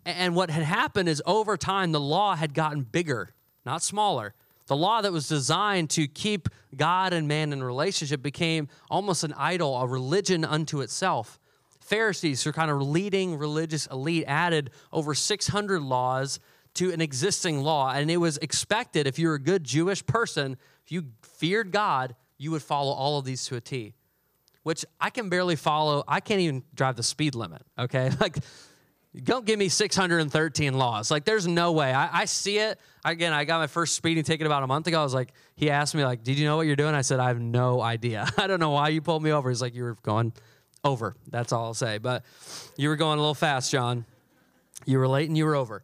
And 0.04 0.34
what 0.34 0.50
had 0.50 0.64
happened 0.64 1.08
is 1.08 1.22
over 1.26 1.56
time, 1.56 1.92
the 1.92 2.00
law 2.00 2.34
had 2.34 2.52
gotten 2.54 2.82
bigger, 2.82 3.34
not 3.64 3.82
smaller. 3.82 4.34
The 4.66 4.76
law 4.76 5.00
that 5.00 5.12
was 5.12 5.28
designed 5.28 5.90
to 5.90 6.08
keep 6.08 6.48
God 6.74 7.12
and 7.12 7.28
man 7.28 7.52
in 7.52 7.62
relationship 7.62 8.22
became 8.22 8.68
almost 8.90 9.22
an 9.22 9.34
idol, 9.36 9.76
a 9.76 9.86
religion 9.86 10.44
unto 10.44 10.80
itself. 10.80 11.38
Pharisees, 11.88 12.42
who 12.42 12.50
are 12.50 12.52
kind 12.52 12.70
of 12.70 12.80
leading 12.82 13.36
religious 13.36 13.86
elite, 13.86 14.24
added 14.26 14.70
over 14.92 15.14
600 15.14 15.82
laws 15.82 16.38
to 16.74 16.92
an 16.92 17.00
existing 17.00 17.62
law. 17.62 17.90
And 17.90 18.10
it 18.10 18.18
was 18.18 18.38
expected 18.38 19.06
if 19.06 19.18
you're 19.18 19.34
a 19.34 19.40
good 19.40 19.64
Jewish 19.64 20.04
person, 20.04 20.56
if 20.84 20.92
you 20.92 21.06
feared 21.22 21.72
God, 21.72 22.14
you 22.36 22.50
would 22.52 22.62
follow 22.62 22.92
all 22.92 23.18
of 23.18 23.24
these 23.24 23.44
to 23.46 23.56
a 23.56 23.60
T, 23.60 23.94
which 24.62 24.84
I 25.00 25.10
can 25.10 25.28
barely 25.28 25.56
follow. 25.56 26.04
I 26.06 26.20
can't 26.20 26.40
even 26.40 26.62
drive 26.74 26.96
the 26.96 27.02
speed 27.02 27.34
limit, 27.34 27.62
okay? 27.78 28.10
Like, 28.20 28.38
don't 29.24 29.46
give 29.46 29.58
me 29.58 29.68
613 29.68 30.74
laws. 30.74 31.10
Like, 31.10 31.24
there's 31.24 31.48
no 31.48 31.72
way. 31.72 31.92
I, 31.92 32.20
I, 32.20 32.24
see 32.26 32.58
it. 32.58 32.78
Again, 33.04 33.32
I 33.32 33.44
got 33.44 33.58
my 33.58 33.66
first 33.66 33.96
speeding 33.96 34.22
ticket 34.22 34.46
about 34.46 34.62
a 34.62 34.66
month 34.66 34.86
ago. 34.86 35.00
I 35.00 35.02
was 35.02 35.14
like, 35.14 35.32
he 35.56 35.70
asked 35.70 35.94
me, 35.94 36.04
like, 36.04 36.22
did 36.22 36.38
you 36.38 36.44
know 36.44 36.56
what 36.56 36.66
you're 36.66 36.76
doing? 36.76 36.94
I 36.94 37.00
said, 37.00 37.18
I 37.18 37.28
have 37.28 37.40
no 37.40 37.80
idea. 37.80 38.28
I 38.36 38.46
don't 38.46 38.60
know 38.60 38.70
why 38.70 38.90
you 38.90 39.00
pulled 39.00 39.22
me 39.22 39.32
over. 39.32 39.48
He's 39.48 39.62
like, 39.62 39.74
you 39.74 39.82
were 39.82 39.96
going 40.02 40.34
over. 40.84 41.16
That's 41.28 41.52
all 41.52 41.66
I'll 41.66 41.74
say. 41.74 41.98
But 41.98 42.24
you 42.76 42.88
were 42.88 42.96
going 42.96 43.18
a 43.18 43.20
little 43.20 43.34
fast, 43.34 43.70
John. 43.70 44.04
You 44.86 44.98
were 44.98 45.08
late 45.08 45.28
and 45.28 45.36
you 45.36 45.44
were 45.44 45.56
over. 45.56 45.82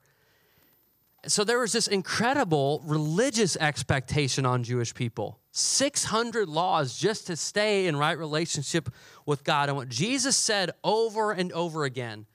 So 1.27 1.43
there 1.43 1.59
was 1.59 1.73
this 1.73 1.87
incredible 1.87 2.83
religious 2.85 3.57
expectation 3.57 4.45
on 4.45 4.63
Jewish 4.63 4.95
people. 4.95 5.41
600 5.53 6.49
laws 6.49 6.99
just 6.99 7.29
to 7.29 7.37
stay 7.37 7.87
in 7.87 7.97
right 7.97 8.19
relationship 8.19 8.93
with 9.25 9.45
God. 9.45 9.69
And 9.69 9.77
what 9.77 9.89
Jesus 9.89 10.37
said 10.37 10.73
over 10.83 11.33
and 11.33 11.51
over 11.53 11.85
again 11.85 12.27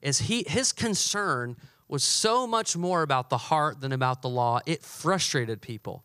is 0.00 0.20
he 0.20 0.44
his 0.46 0.72
concern 0.72 1.56
was 1.88 2.04
so 2.04 2.46
much 2.46 2.76
more 2.76 3.02
about 3.02 3.30
the 3.30 3.38
heart 3.38 3.80
than 3.80 3.92
about 3.92 4.22
the 4.22 4.28
law. 4.28 4.60
It 4.66 4.82
frustrated 4.82 5.60
people. 5.60 6.04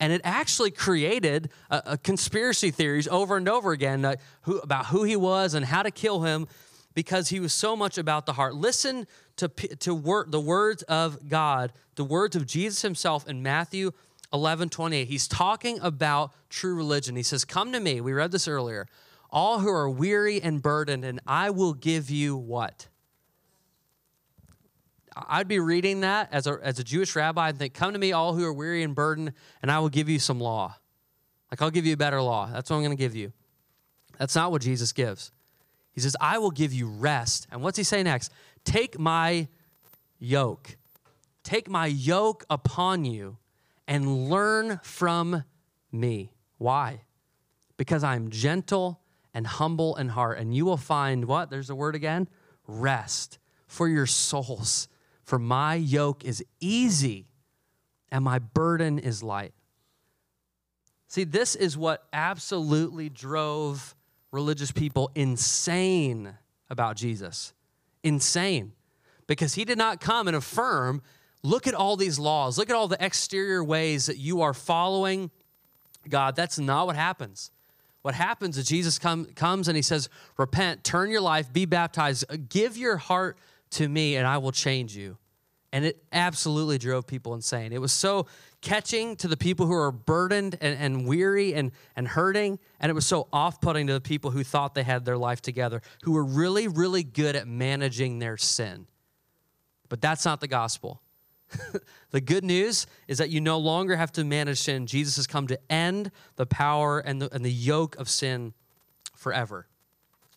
And 0.00 0.14
it 0.14 0.22
actually 0.24 0.70
created 0.70 1.50
a, 1.70 1.98
conspiracy 1.98 2.70
theories 2.70 3.06
over 3.06 3.36
and 3.36 3.48
over 3.48 3.72
again 3.72 4.04
uh, 4.04 4.16
who, 4.42 4.58
about 4.58 4.86
who 4.86 5.04
he 5.04 5.14
was 5.14 5.52
and 5.52 5.66
how 5.66 5.82
to 5.82 5.90
kill 5.90 6.22
him 6.22 6.48
because 6.94 7.28
he 7.28 7.38
was 7.38 7.52
so 7.52 7.76
much 7.76 7.98
about 7.98 8.24
the 8.24 8.32
heart. 8.32 8.54
Listen 8.54 9.06
to, 9.36 9.48
to 9.48 9.94
word, 9.94 10.32
the 10.32 10.40
words 10.40 10.82
of 10.84 11.28
God, 11.28 11.72
the 11.96 12.04
words 12.04 12.34
of 12.34 12.46
Jesus 12.46 12.80
himself 12.82 13.28
in 13.28 13.42
Matthew 13.42 13.92
11 14.32 14.70
28. 14.70 15.08
He's 15.08 15.28
talking 15.28 15.78
about 15.80 16.32
true 16.48 16.74
religion. 16.74 17.16
He 17.16 17.22
says, 17.22 17.44
Come 17.44 17.72
to 17.72 17.80
me. 17.80 18.00
We 18.00 18.12
read 18.12 18.32
this 18.32 18.48
earlier. 18.48 18.86
All 19.30 19.60
who 19.60 19.68
are 19.68 19.88
weary 19.88 20.40
and 20.40 20.62
burdened, 20.62 21.04
and 21.04 21.20
I 21.26 21.50
will 21.50 21.74
give 21.74 22.10
you 22.10 22.36
what? 22.36 22.88
I'd 25.28 25.48
be 25.48 25.58
reading 25.58 26.00
that 26.00 26.28
as 26.32 26.46
a, 26.46 26.58
as 26.62 26.78
a 26.78 26.84
Jewish 26.84 27.14
rabbi 27.16 27.50
and 27.50 27.58
think, 27.58 27.74
Come 27.74 27.92
to 27.92 27.98
me, 27.98 28.12
all 28.12 28.34
who 28.34 28.44
are 28.44 28.52
weary 28.52 28.82
and 28.82 28.94
burdened, 28.94 29.32
and 29.62 29.70
I 29.70 29.78
will 29.78 29.88
give 29.88 30.08
you 30.08 30.18
some 30.18 30.40
law. 30.40 30.76
Like, 31.50 31.62
I'll 31.62 31.70
give 31.70 31.86
you 31.86 31.94
a 31.94 31.96
better 31.96 32.22
law. 32.22 32.48
That's 32.52 32.70
what 32.70 32.76
I'm 32.76 32.82
going 32.82 32.96
to 32.96 33.02
give 33.02 33.16
you. 33.16 33.32
That's 34.18 34.34
not 34.34 34.52
what 34.52 34.62
Jesus 34.62 34.92
gives. 34.92 35.32
He 35.92 36.00
says, 36.00 36.16
I 36.20 36.38
will 36.38 36.50
give 36.50 36.72
you 36.72 36.86
rest. 36.86 37.46
And 37.50 37.62
what's 37.62 37.76
he 37.76 37.84
say 37.84 38.02
next? 38.02 38.32
Take 38.64 38.98
my 38.98 39.48
yoke. 40.18 40.76
Take 41.42 41.68
my 41.68 41.86
yoke 41.86 42.44
upon 42.48 43.04
you 43.04 43.38
and 43.88 44.28
learn 44.28 44.78
from 44.82 45.44
me. 45.90 46.32
Why? 46.58 47.02
Because 47.76 48.04
I'm 48.04 48.30
gentle 48.30 49.00
and 49.34 49.46
humble 49.46 49.96
in 49.96 50.10
heart, 50.10 50.38
and 50.38 50.54
you 50.54 50.64
will 50.64 50.76
find 50.76 51.24
what? 51.24 51.50
There's 51.50 51.70
a 51.70 51.74
word 51.74 51.94
again 51.94 52.28
rest 52.66 53.38
for 53.66 53.88
your 53.88 54.06
souls. 54.06 54.88
For 55.30 55.38
my 55.38 55.76
yoke 55.76 56.24
is 56.24 56.44
easy 56.58 57.28
and 58.10 58.24
my 58.24 58.40
burden 58.40 58.98
is 58.98 59.22
light. 59.22 59.54
See, 61.06 61.22
this 61.22 61.54
is 61.54 61.78
what 61.78 62.02
absolutely 62.12 63.10
drove 63.10 63.94
religious 64.32 64.72
people 64.72 65.12
insane 65.14 66.34
about 66.68 66.96
Jesus. 66.96 67.52
Insane. 68.02 68.72
Because 69.28 69.54
he 69.54 69.64
did 69.64 69.78
not 69.78 70.00
come 70.00 70.26
and 70.26 70.36
affirm 70.36 71.00
look 71.44 71.68
at 71.68 71.74
all 71.74 71.94
these 71.94 72.18
laws, 72.18 72.58
look 72.58 72.68
at 72.68 72.74
all 72.74 72.88
the 72.88 72.98
exterior 72.98 73.62
ways 73.62 74.06
that 74.06 74.16
you 74.16 74.40
are 74.40 74.52
following 74.52 75.30
God. 76.08 76.34
That's 76.34 76.58
not 76.58 76.88
what 76.88 76.96
happens. 76.96 77.52
What 78.02 78.16
happens 78.16 78.58
is 78.58 78.66
Jesus 78.66 78.98
come, 78.98 79.26
comes 79.26 79.68
and 79.68 79.76
he 79.76 79.82
says, 79.82 80.08
Repent, 80.36 80.82
turn 80.82 81.08
your 81.08 81.20
life, 81.20 81.52
be 81.52 81.66
baptized, 81.66 82.48
give 82.48 82.76
your 82.76 82.96
heart 82.96 83.38
to 83.70 83.88
me, 83.88 84.16
and 84.16 84.26
I 84.26 84.38
will 84.38 84.52
change 84.52 84.96
you. 84.96 85.16
And 85.72 85.84
it 85.84 86.02
absolutely 86.12 86.78
drove 86.78 87.06
people 87.06 87.34
insane. 87.34 87.72
It 87.72 87.80
was 87.80 87.92
so 87.92 88.26
catching 88.60 89.14
to 89.16 89.28
the 89.28 89.36
people 89.36 89.66
who 89.66 89.74
are 89.74 89.92
burdened 89.92 90.58
and, 90.60 90.76
and 90.76 91.06
weary 91.06 91.54
and, 91.54 91.70
and 91.94 92.08
hurting. 92.08 92.58
And 92.80 92.90
it 92.90 92.94
was 92.94 93.06
so 93.06 93.28
off 93.32 93.60
putting 93.60 93.86
to 93.86 93.92
the 93.92 94.00
people 94.00 94.32
who 94.32 94.42
thought 94.42 94.74
they 94.74 94.82
had 94.82 95.04
their 95.04 95.16
life 95.16 95.40
together, 95.40 95.80
who 96.02 96.12
were 96.12 96.24
really, 96.24 96.66
really 96.66 97.04
good 97.04 97.36
at 97.36 97.46
managing 97.46 98.18
their 98.18 98.36
sin. 98.36 98.86
But 99.88 100.00
that's 100.00 100.24
not 100.24 100.40
the 100.40 100.48
gospel. 100.48 101.00
the 102.10 102.20
good 102.20 102.44
news 102.44 102.86
is 103.06 103.18
that 103.18 103.30
you 103.30 103.40
no 103.40 103.58
longer 103.58 103.96
have 103.96 104.12
to 104.12 104.24
manage 104.24 104.58
sin. 104.58 104.86
Jesus 104.86 105.16
has 105.16 105.26
come 105.26 105.46
to 105.48 105.58
end 105.70 106.10
the 106.36 106.46
power 106.46 106.98
and 106.98 107.22
the, 107.22 107.34
and 107.34 107.44
the 107.44 107.52
yoke 107.52 107.96
of 107.96 108.08
sin 108.08 108.54
forever. 109.16 109.66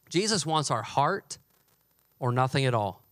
Jesus 0.09 0.45
wants 0.45 0.69
our 0.69 0.83
heart 0.83 1.37
or 2.19 2.31
nothing 2.31 2.65
at 2.65 2.73
all. 2.73 3.02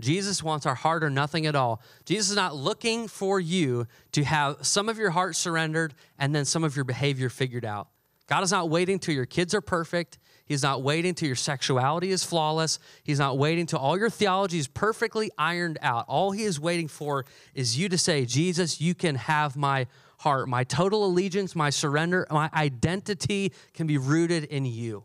Jesus 0.00 0.42
wants 0.42 0.66
our 0.66 0.74
heart 0.74 1.04
or 1.04 1.10
nothing 1.10 1.46
at 1.46 1.54
all. 1.54 1.80
Jesus 2.04 2.30
is 2.30 2.36
not 2.36 2.56
looking 2.56 3.06
for 3.06 3.38
you 3.38 3.86
to 4.12 4.24
have 4.24 4.66
some 4.66 4.88
of 4.88 4.98
your 4.98 5.10
heart 5.10 5.36
surrendered 5.36 5.94
and 6.18 6.34
then 6.34 6.44
some 6.44 6.64
of 6.64 6.74
your 6.74 6.84
behavior 6.84 7.28
figured 7.28 7.64
out. 7.64 7.88
God 8.26 8.42
is 8.42 8.50
not 8.50 8.70
waiting 8.70 8.98
till 8.98 9.14
your 9.14 9.26
kids 9.26 9.54
are 9.54 9.60
perfect. 9.60 10.18
He's 10.46 10.62
not 10.62 10.82
waiting 10.82 11.14
till 11.14 11.26
your 11.26 11.36
sexuality 11.36 12.10
is 12.10 12.24
flawless. 12.24 12.78
He's 13.02 13.18
not 13.18 13.38
waiting 13.38 13.66
till 13.66 13.78
all 13.78 13.98
your 13.98 14.10
theology 14.10 14.58
is 14.58 14.68
perfectly 14.68 15.30
ironed 15.38 15.78
out. 15.80 16.06
All 16.08 16.32
he 16.32 16.42
is 16.42 16.58
waiting 16.58 16.88
for 16.88 17.24
is 17.54 17.78
you 17.78 17.88
to 17.88 17.96
say, 17.96 18.24
Jesus, 18.24 18.80
you 18.80 18.94
can 18.94 19.14
have 19.14 19.56
my 19.56 19.86
heart. 20.18 20.48
My 20.48 20.64
total 20.64 21.04
allegiance, 21.04 21.54
my 21.54 21.70
surrender, 21.70 22.26
my 22.30 22.50
identity 22.52 23.52
can 23.72 23.86
be 23.86 23.96
rooted 23.96 24.44
in 24.44 24.64
you. 24.64 25.04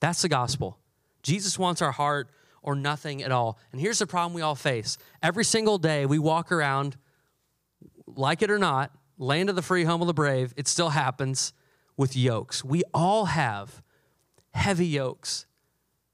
That's 0.00 0.22
the 0.22 0.28
gospel. 0.28 0.78
Jesus 1.22 1.58
wants 1.58 1.82
our 1.82 1.92
heart 1.92 2.28
or 2.64 2.74
nothing 2.74 3.22
at 3.22 3.30
all. 3.30 3.58
And 3.70 3.80
here's 3.80 4.00
the 4.00 4.06
problem 4.06 4.32
we 4.32 4.42
all 4.42 4.56
face 4.56 4.98
every 5.22 5.44
single 5.44 5.78
day 5.78 6.06
we 6.06 6.18
walk 6.18 6.50
around, 6.50 6.96
like 8.06 8.42
it 8.42 8.50
or 8.50 8.58
not, 8.58 8.90
land 9.18 9.48
of 9.48 9.54
the 9.54 9.62
free, 9.62 9.84
home 9.84 10.00
of 10.00 10.08
the 10.08 10.14
brave, 10.14 10.52
it 10.56 10.66
still 10.66 10.88
happens 10.88 11.52
with 11.96 12.16
yokes. 12.16 12.64
We 12.64 12.82
all 12.92 13.26
have 13.26 13.82
heavy 14.52 14.86
yokes. 14.86 15.46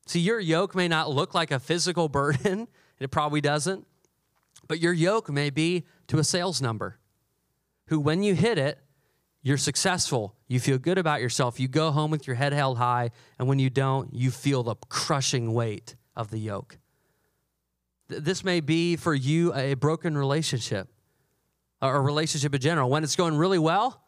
See, 0.06 0.20
your 0.20 0.40
yoke 0.40 0.74
may 0.74 0.88
not 0.88 1.08
look 1.08 1.34
like 1.34 1.50
a 1.50 1.58
physical 1.58 2.08
burden, 2.20 2.68
it 2.98 3.10
probably 3.10 3.40
doesn't, 3.40 3.86
but 4.68 4.80
your 4.80 4.92
yoke 4.92 5.30
may 5.30 5.48
be 5.48 5.86
to 6.08 6.18
a 6.18 6.24
sales 6.24 6.60
number 6.60 6.98
who, 7.86 7.98
when 7.98 8.22
you 8.22 8.34
hit 8.34 8.58
it, 8.58 8.78
you're 9.42 9.56
successful. 9.56 10.36
You 10.48 10.60
feel 10.60 10.76
good 10.76 10.98
about 10.98 11.22
yourself. 11.22 11.58
You 11.58 11.66
go 11.66 11.90
home 11.92 12.10
with 12.10 12.26
your 12.26 12.36
head 12.36 12.52
held 12.52 12.76
high. 12.76 13.10
And 13.38 13.48
when 13.48 13.58
you 13.58 13.70
don't, 13.70 14.12
you 14.12 14.30
feel 14.30 14.62
the 14.62 14.74
crushing 14.90 15.54
weight 15.54 15.96
of 16.20 16.30
the 16.30 16.38
yoke. 16.38 16.78
This 18.08 18.44
may 18.44 18.60
be 18.60 18.96
for 18.96 19.14
you 19.14 19.54
a 19.54 19.72
broken 19.74 20.18
relationship 20.18 20.88
or 21.80 21.96
a 21.96 22.00
relationship 22.00 22.54
in 22.54 22.60
general. 22.60 22.90
When 22.90 23.02
it's 23.04 23.16
going 23.16 23.36
really 23.36 23.58
well, 23.58 24.02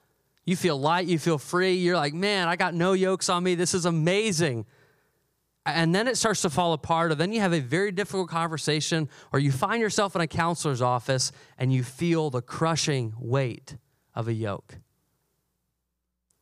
you 0.44 0.54
feel 0.54 0.78
light, 0.78 1.06
you 1.06 1.18
feel 1.18 1.38
free. 1.38 1.74
You're 1.74 1.96
like, 1.96 2.12
man, 2.12 2.48
I 2.48 2.56
got 2.56 2.74
no 2.74 2.92
yokes 2.92 3.30
on 3.30 3.42
me. 3.42 3.54
This 3.54 3.72
is 3.72 3.86
amazing. 3.86 4.66
And 5.64 5.94
then 5.94 6.06
it 6.06 6.18
starts 6.18 6.42
to 6.42 6.50
fall 6.50 6.74
apart, 6.74 7.12
or 7.12 7.14
then 7.14 7.32
you 7.32 7.40
have 7.40 7.54
a 7.54 7.60
very 7.60 7.92
difficult 7.92 8.28
conversation, 8.28 9.08
or 9.32 9.38
you 9.38 9.50
find 9.50 9.80
yourself 9.80 10.14
in 10.14 10.20
a 10.20 10.26
counselor's 10.26 10.82
office 10.82 11.32
and 11.56 11.72
you 11.72 11.82
feel 11.82 12.28
the 12.28 12.42
crushing 12.42 13.14
weight 13.18 13.76
of 14.14 14.28
a 14.28 14.34
yoke. 14.34 14.76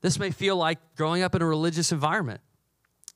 This 0.00 0.18
may 0.18 0.30
feel 0.30 0.56
like 0.56 0.78
growing 0.96 1.22
up 1.22 1.36
in 1.36 1.42
a 1.42 1.46
religious 1.46 1.92
environment. 1.92 2.40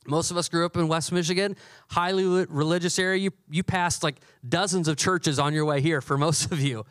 Most 0.07 0.31
of 0.31 0.37
us 0.37 0.49
grew 0.49 0.67
up 0.67 0.77
in 0.77 0.89
West 0.89 1.13
Michigan, 1.13 1.57
highly 1.89 2.47
religious 2.47 2.99
area. 2.99 3.21
You, 3.21 3.31
you 3.51 3.63
passed 3.63 4.03
like 4.03 4.17
dozens 4.47 4.89
of 4.89 4.97
churches 4.97 5.39
on 5.39 5.55
your 5.55 5.65
way 5.65 5.81
here 5.81 6.01
for 6.01 6.19
most 6.19 6.53
of 6.53 6.61
you. 6.61 6.85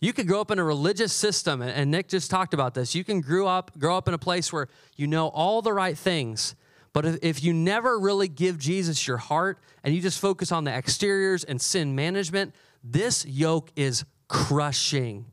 You 0.00 0.12
could 0.12 0.28
grow 0.28 0.40
up 0.40 0.50
in 0.50 0.58
a 0.60 0.64
religious 0.64 1.12
system, 1.12 1.60
and 1.60 1.90
Nick 1.90 2.08
just 2.08 2.30
talked 2.30 2.54
about 2.54 2.74
this. 2.74 2.94
You 2.94 3.02
can 3.02 3.20
grow 3.20 3.48
up, 3.48 3.76
grow 3.78 3.96
up 3.96 4.06
in 4.06 4.14
a 4.14 4.18
place 4.18 4.52
where 4.52 4.68
you 4.96 5.08
know 5.08 5.28
all 5.28 5.60
the 5.60 5.72
right 5.72 5.98
things, 5.98 6.54
but 6.92 7.04
if, 7.04 7.18
if 7.22 7.42
you 7.42 7.52
never 7.52 7.98
really 7.98 8.28
give 8.28 8.58
Jesus 8.58 9.06
your 9.06 9.16
heart 9.16 9.58
and 9.82 9.94
you 9.94 10.00
just 10.00 10.20
focus 10.20 10.52
on 10.52 10.64
the 10.64 10.72
exteriors 10.72 11.42
and 11.42 11.60
sin 11.60 11.94
management, 11.94 12.54
this 12.82 13.26
yoke 13.26 13.72
is 13.74 14.04
crushing, 14.28 15.26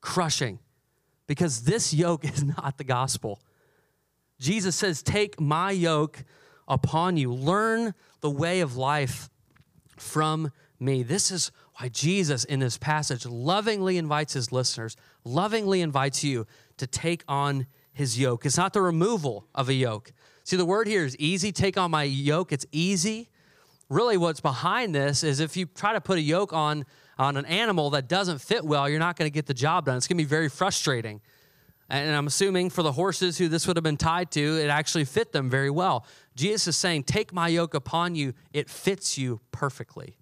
crushing, 0.00 0.58
because 1.26 1.62
this 1.62 1.94
yoke 1.94 2.24
is 2.32 2.42
not 2.42 2.78
the 2.78 2.84
gospel. 2.84 3.40
Jesus 4.40 4.74
says, 4.74 5.02
Take 5.02 5.40
my 5.40 5.70
yoke 5.70 6.24
upon 6.72 7.16
you, 7.16 7.32
learn 7.32 7.94
the 8.20 8.30
way 8.30 8.60
of 8.60 8.76
life 8.76 9.28
from 9.96 10.50
me. 10.80 11.02
This 11.02 11.30
is 11.30 11.52
why 11.78 11.88
Jesus, 11.88 12.44
in 12.44 12.60
this 12.60 12.78
passage, 12.78 13.26
lovingly 13.26 13.98
invites 13.98 14.32
his 14.32 14.50
listeners, 14.50 14.96
lovingly 15.24 15.80
invites 15.80 16.24
you 16.24 16.46
to 16.78 16.86
take 16.86 17.22
on 17.28 17.66
his 17.92 18.18
yoke. 18.18 18.46
It's 18.46 18.56
not 18.56 18.72
the 18.72 18.80
removal 18.80 19.46
of 19.54 19.68
a 19.68 19.74
yoke. 19.74 20.12
See, 20.44 20.56
the 20.56 20.64
word 20.64 20.88
here 20.88 21.04
is 21.04 21.16
easy. 21.18 21.52
Take 21.52 21.76
on 21.76 21.90
my 21.90 22.04
yoke. 22.04 22.52
It's 22.52 22.66
easy. 22.72 23.28
Really, 23.88 24.16
what's 24.16 24.40
behind 24.40 24.94
this 24.94 25.22
is 25.22 25.38
if 25.40 25.56
you 25.56 25.66
try 25.66 25.92
to 25.92 26.00
put 26.00 26.18
a 26.18 26.22
yoke 26.22 26.52
on, 26.52 26.86
on 27.18 27.36
an 27.36 27.44
animal 27.44 27.90
that 27.90 28.08
doesn't 28.08 28.40
fit 28.40 28.64
well, 28.64 28.88
you're 28.88 28.98
not 28.98 29.16
going 29.16 29.30
to 29.30 29.34
get 29.34 29.46
the 29.46 29.54
job 29.54 29.84
done. 29.84 29.98
It's 29.98 30.08
going 30.08 30.16
to 30.16 30.24
be 30.24 30.28
very 30.28 30.48
frustrating. 30.48 31.20
And 31.92 32.16
I'm 32.16 32.26
assuming 32.26 32.70
for 32.70 32.82
the 32.82 32.92
horses 32.92 33.36
who 33.36 33.48
this 33.48 33.66
would 33.66 33.76
have 33.76 33.84
been 33.84 33.98
tied 33.98 34.30
to, 34.30 34.58
it 34.58 34.68
actually 34.68 35.04
fit 35.04 35.30
them 35.32 35.50
very 35.50 35.68
well. 35.68 36.06
Jesus 36.34 36.68
is 36.68 36.76
saying, 36.76 37.02
Take 37.02 37.34
my 37.34 37.48
yoke 37.48 37.74
upon 37.74 38.14
you, 38.14 38.32
it 38.54 38.70
fits 38.70 39.18
you 39.18 39.42
perfectly. 39.50 40.16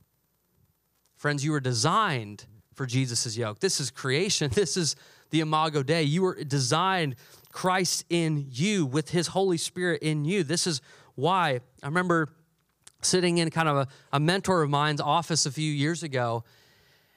Friends, 1.17 1.45
you 1.45 1.53
were 1.53 1.61
designed 1.61 2.45
for 2.75 2.87
Jesus' 2.87 3.37
yoke. 3.37 3.61
This 3.61 3.79
is 3.79 3.93
creation. 3.93 4.51
This 4.55 4.77
is 4.77 4.97
the 5.31 5.41
Imago 5.41 5.85
Dei. 5.85 6.03
You 6.03 6.23
were 6.23 6.43
designed 6.43 7.15
Christ 7.53 8.05
in 8.11 8.47
you 8.51 8.85
with 8.85 9.11
his 9.11 9.29
Holy 9.29 9.57
Spirit 9.57 10.03
in 10.03 10.25
you. 10.25 10.43
This 10.43 10.67
is 10.67 10.81
why 11.15 11.61
I 11.85 11.87
remember 11.87 12.31
sitting 13.01 13.39
in 13.39 13.49
kind 13.51 13.69
of 13.69 13.77
a, 13.77 13.89
a 14.13 14.19
mentor 14.19 14.63
of 14.63 14.71
mine's 14.71 15.01
office 15.01 15.47
a 15.47 15.53
few 15.53 15.71
years 15.71 16.03
ago. 16.03 16.43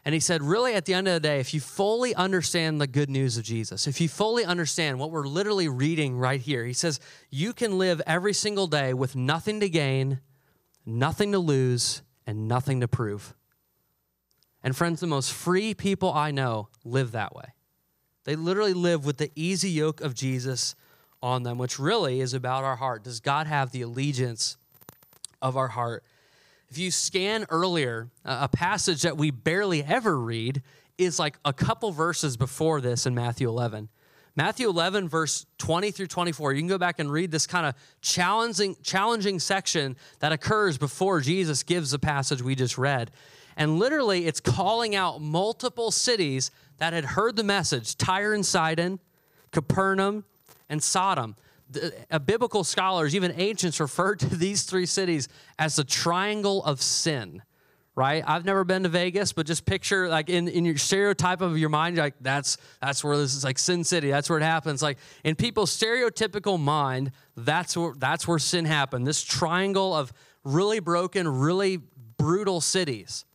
And 0.05 0.13
he 0.13 0.19
said, 0.19 0.43
really, 0.43 0.73
at 0.73 0.83
the 0.83 0.93
end 0.93 1.07
of 1.07 1.13
the 1.13 1.19
day, 1.21 1.39
if 1.39 1.53
you 1.53 1.61
fully 1.61 2.13
understand 2.15 2.81
the 2.81 2.87
good 2.87 3.09
news 3.09 3.37
of 3.37 3.43
Jesus, 3.43 3.87
if 3.87 4.01
you 4.01 4.09
fully 4.09 4.43
understand 4.43 4.99
what 4.99 5.11
we're 5.11 5.27
literally 5.27 5.69
reading 5.69 6.17
right 6.17 6.41
here, 6.41 6.65
he 6.65 6.73
says, 6.73 6.99
you 7.29 7.53
can 7.53 7.77
live 7.77 8.01
every 8.05 8.33
single 8.33 8.67
day 8.67 8.93
with 8.93 9.15
nothing 9.15 9.61
to 9.61 9.69
gain, 9.69 10.19
nothing 10.85 11.31
to 11.31 11.39
lose, 11.39 12.01
and 12.27 12.49
nothing 12.49 12.81
to 12.81 12.87
prove. 12.87 13.33
And 14.61 14.75
friends, 14.75 14.99
the 14.99 15.07
most 15.07 15.31
free 15.31 15.73
people 15.73 16.11
I 16.11 16.31
know 16.31 16.67
live 16.83 17.13
that 17.13 17.33
way. 17.33 17.53
They 18.25 18.35
literally 18.35 18.73
live 18.73 19.05
with 19.05 19.17
the 19.17 19.31
easy 19.35 19.69
yoke 19.69 20.01
of 20.01 20.13
Jesus 20.13 20.75
on 21.21 21.43
them, 21.43 21.57
which 21.57 21.79
really 21.79 22.19
is 22.19 22.33
about 22.33 22.65
our 22.65 22.75
heart. 22.75 23.03
Does 23.03 23.21
God 23.21 23.47
have 23.47 23.71
the 23.71 23.81
allegiance 23.81 24.57
of 25.41 25.55
our 25.55 25.69
heart? 25.69 26.03
If 26.73 26.79
you 26.79 26.89
scan 26.89 27.45
earlier, 27.51 28.09
a 28.25 28.49
passage 28.49 29.03
that 29.03 29.15
we 29.15 29.29
barely 29.29 29.83
ever 29.83 30.19
read 30.19 30.63
is 30.97 31.19
like 31.19 31.37
a 31.45 31.53
couple 31.53 31.91
verses 31.91 32.35
before 32.35 32.81
this 32.81 33.05
in 33.05 33.13
Matthew 33.13 33.47
11. 33.47 33.89
Matthew 34.35 34.67
11, 34.69 35.07
verse 35.07 35.45
20 35.59 35.91
through 35.91 36.07
24. 36.07 36.53
You 36.53 36.61
can 36.61 36.67
go 36.67 36.79
back 36.79 36.97
and 36.97 37.11
read 37.11 37.29
this 37.29 37.45
kind 37.45 37.67
of 37.67 37.75
challenging, 38.01 38.75
challenging 38.81 39.39
section 39.39 39.95
that 40.17 40.31
occurs 40.31 40.79
before 40.79 41.21
Jesus 41.21 41.61
gives 41.61 41.91
the 41.91 41.99
passage 41.99 42.41
we 42.41 42.55
just 42.55 42.79
read. 42.79 43.11
And 43.55 43.77
literally, 43.77 44.25
it's 44.25 44.39
calling 44.39 44.95
out 44.95 45.21
multiple 45.21 45.91
cities 45.91 46.49
that 46.79 46.91
had 46.91 47.05
heard 47.05 47.35
the 47.35 47.43
message 47.43 47.95
Tyre 47.97 48.33
and 48.33 48.43
Sidon, 48.43 48.99
Capernaum, 49.51 50.25
and 50.69 50.81
Sodom. 50.81 51.35
The, 51.73 51.93
uh, 52.11 52.19
biblical 52.19 52.63
scholars, 52.63 53.15
even 53.15 53.33
ancients, 53.35 53.79
referred 53.79 54.19
to 54.19 54.35
these 54.35 54.63
three 54.63 54.85
cities 54.85 55.27
as 55.59 55.75
the 55.75 55.83
triangle 55.83 56.63
of 56.63 56.81
sin, 56.81 57.41
right? 57.95 58.23
I've 58.25 58.45
never 58.45 58.63
been 58.63 58.83
to 58.83 58.89
Vegas, 58.89 59.33
but 59.33 59.45
just 59.45 59.65
picture 59.65 60.07
like 60.07 60.29
in, 60.29 60.47
in 60.47 60.65
your 60.65 60.77
stereotype 60.77 61.41
of 61.41 61.57
your 61.57 61.69
mind, 61.69 61.97
like 61.97 62.15
that's 62.21 62.57
that's 62.81 63.03
where 63.03 63.17
this 63.17 63.35
is 63.35 63.43
like 63.43 63.59
Sin 63.59 63.83
City. 63.83 64.09
That's 64.09 64.29
where 64.29 64.39
it 64.39 64.43
happens. 64.43 64.81
Like 64.81 64.97
in 65.23 65.35
people's 65.35 65.75
stereotypical 65.77 66.59
mind, 66.59 67.11
that's 67.35 67.75
where 67.75 67.93
that's 67.97 68.27
where 68.27 68.39
sin 68.39 68.65
happened. 68.65 69.05
This 69.05 69.23
triangle 69.23 69.93
of 69.95 70.13
really 70.43 70.79
broken, 70.79 71.27
really 71.27 71.79
brutal 72.17 72.61
cities. 72.61 73.25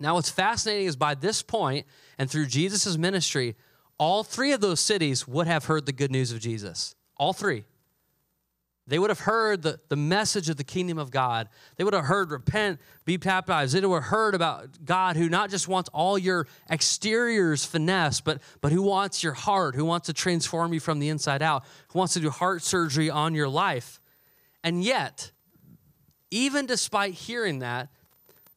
Now, 0.00 0.14
what's 0.14 0.30
fascinating 0.30 0.86
is 0.86 0.96
by 0.96 1.14
this 1.14 1.42
point 1.42 1.86
and 2.18 2.30
through 2.30 2.46
Jesus' 2.46 2.96
ministry, 2.96 3.54
all 3.98 4.24
three 4.24 4.52
of 4.52 4.62
those 4.62 4.80
cities 4.80 5.28
would 5.28 5.46
have 5.46 5.66
heard 5.66 5.84
the 5.84 5.92
good 5.92 6.10
news 6.10 6.32
of 6.32 6.40
Jesus. 6.40 6.94
All 7.20 7.34
three. 7.34 7.64
They 8.86 8.98
would 8.98 9.10
have 9.10 9.20
heard 9.20 9.60
the, 9.60 9.78
the 9.88 9.96
message 9.96 10.48
of 10.48 10.56
the 10.56 10.64
kingdom 10.64 10.96
of 10.96 11.10
God. 11.10 11.50
They 11.76 11.84
would 11.84 11.92
have 11.92 12.06
heard, 12.06 12.30
repent, 12.30 12.80
be 13.04 13.18
baptized. 13.18 13.74
They 13.74 13.86
would 13.86 14.02
have 14.02 14.10
heard 14.10 14.34
about 14.34 14.84
God 14.86 15.16
who 15.16 15.28
not 15.28 15.50
just 15.50 15.68
wants 15.68 15.90
all 15.92 16.18
your 16.18 16.46
exteriors 16.70 17.62
finesse, 17.62 18.22
but, 18.22 18.40
but 18.62 18.72
who 18.72 18.80
wants 18.80 19.22
your 19.22 19.34
heart, 19.34 19.74
who 19.74 19.84
wants 19.84 20.06
to 20.06 20.14
transform 20.14 20.72
you 20.72 20.80
from 20.80 20.98
the 20.98 21.10
inside 21.10 21.42
out, 21.42 21.64
who 21.92 21.98
wants 21.98 22.14
to 22.14 22.20
do 22.20 22.30
heart 22.30 22.62
surgery 22.62 23.10
on 23.10 23.34
your 23.34 23.48
life. 23.48 24.00
And 24.64 24.82
yet, 24.82 25.30
even 26.30 26.64
despite 26.64 27.12
hearing 27.12 27.58
that, 27.58 27.90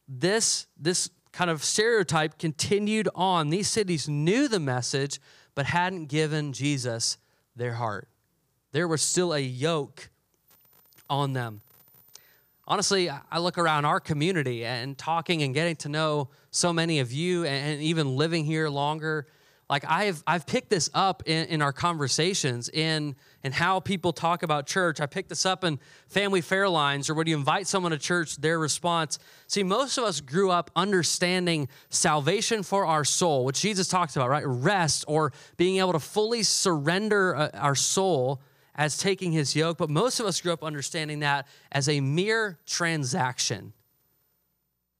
this, 0.08 0.66
this 0.80 1.10
kind 1.32 1.50
of 1.50 1.62
stereotype 1.62 2.38
continued 2.38 3.10
on. 3.14 3.50
These 3.50 3.68
cities 3.68 4.08
knew 4.08 4.48
the 4.48 4.60
message, 4.60 5.20
but 5.54 5.66
hadn't 5.66 6.06
given 6.06 6.54
Jesus 6.54 7.18
their 7.54 7.74
heart. 7.74 8.08
There 8.74 8.88
was 8.88 9.02
still 9.02 9.32
a 9.34 9.38
yoke 9.38 10.10
on 11.08 11.32
them. 11.32 11.60
Honestly, 12.66 13.08
I 13.08 13.38
look 13.38 13.56
around 13.56 13.84
our 13.84 14.00
community 14.00 14.64
and 14.64 14.98
talking 14.98 15.44
and 15.44 15.54
getting 15.54 15.76
to 15.76 15.88
know 15.88 16.28
so 16.50 16.72
many 16.72 16.98
of 16.98 17.12
you 17.12 17.44
and 17.44 17.80
even 17.80 18.16
living 18.16 18.44
here 18.44 18.68
longer 18.68 19.28
like 19.70 19.84
I've 19.88 20.24
I've 20.26 20.44
picked 20.44 20.70
this 20.70 20.90
up 20.92 21.22
in, 21.26 21.46
in 21.46 21.62
our 21.62 21.72
conversations 21.72 22.68
in 22.68 23.14
in 23.44 23.52
how 23.52 23.78
people 23.78 24.12
talk 24.12 24.42
about 24.42 24.66
church. 24.66 25.00
I 25.00 25.06
picked 25.06 25.28
this 25.28 25.46
up 25.46 25.62
in 25.62 25.78
family 26.08 26.40
fair 26.40 26.68
lines 26.68 27.08
or 27.08 27.14
when 27.14 27.28
you 27.28 27.36
invite 27.36 27.68
someone 27.68 27.92
to 27.92 27.98
church, 27.98 28.36
their 28.38 28.58
response. 28.58 29.20
See, 29.46 29.62
most 29.62 29.98
of 29.98 30.04
us 30.04 30.20
grew 30.20 30.50
up 30.50 30.72
understanding 30.74 31.68
salvation 31.90 32.64
for 32.64 32.84
our 32.84 33.04
soul, 33.04 33.44
which 33.44 33.60
Jesus 33.60 33.86
talks 33.86 34.16
about, 34.16 34.30
right? 34.30 34.44
Rest 34.44 35.04
or 35.06 35.32
being 35.56 35.78
able 35.78 35.92
to 35.92 36.00
fully 36.00 36.42
surrender 36.42 37.36
uh, 37.36 37.50
our 37.54 37.76
soul 37.76 38.40
as 38.74 38.98
taking 38.98 39.32
his 39.32 39.54
yoke. 39.54 39.78
But 39.78 39.90
most 39.90 40.20
of 40.20 40.26
us 40.26 40.40
grew 40.40 40.52
up 40.52 40.64
understanding 40.64 41.20
that 41.20 41.46
as 41.72 41.88
a 41.88 42.00
mere 42.00 42.58
transaction, 42.66 43.72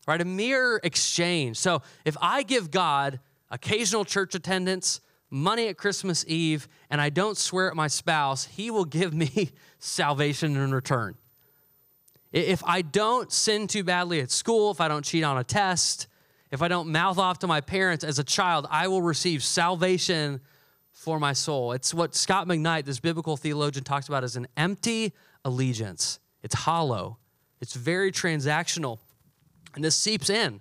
right? 0.07 0.21
A 0.21 0.25
mere 0.25 0.81
exchange. 0.83 1.57
So 1.57 1.83
if 2.05 2.17
I 2.21 2.43
give 2.43 2.71
God 2.71 3.21
occasional 3.51 4.05
church 4.05 4.35
attendance, 4.35 5.01
money 5.31 5.69
at 5.69 5.77
Christmas 5.77 6.25
Eve, 6.29 6.69
and 6.91 7.01
I 7.01 7.11
don't 7.11 7.37
swear 7.37 7.69
at 7.69 7.77
my 7.77 7.89
spouse, 7.89 8.45
he 8.45 8.71
will 8.71 8.85
give 8.85 9.13
me 9.13 9.51
salvation 9.79 10.57
in 10.57 10.73
return. 10.73 11.17
If 12.33 12.65
I 12.65 12.83
don't 12.83 13.33
sin 13.33 13.69
too 13.69 13.85
badly 13.85 14.21
at 14.21 14.31
school, 14.31 14.73
if 14.73 14.81
I 14.81 14.89
don't 14.89 15.05
cheat 15.05 15.23
on 15.23 15.39
a 15.39 15.45
test, 15.45 16.09
if 16.51 16.63
I 16.63 16.69
don't 16.69 16.89
mouth 16.89 17.19
off 17.19 17.41
to 17.41 17.47
my 17.47 17.61
parents 17.61 18.05
as 18.05 18.19
a 18.19 18.25
child, 18.25 18.67
I 18.71 18.89
will 18.89 19.03
receive 19.03 19.43
salvation 19.43 20.41
for 21.05 21.21
my 21.21 21.35
soul. 21.35 21.73
It's 21.73 21.93
what 21.93 22.14
Scot 22.14 22.49
McKnight, 22.49 22.87
this 22.87 22.99
biblical 22.99 23.37
theologian, 23.37 23.85
talks 23.85 24.09
about 24.09 24.25
as 24.25 24.37
an 24.37 24.49
empty 24.57 25.12
allegiance. 25.45 26.19
It's 26.43 26.55
hollow, 26.55 27.19
it's 27.61 27.75
very 27.75 28.11
transactional. 28.11 28.99
And 29.75 29.85
this 29.85 29.95
seeps 29.95 30.31
in 30.31 30.61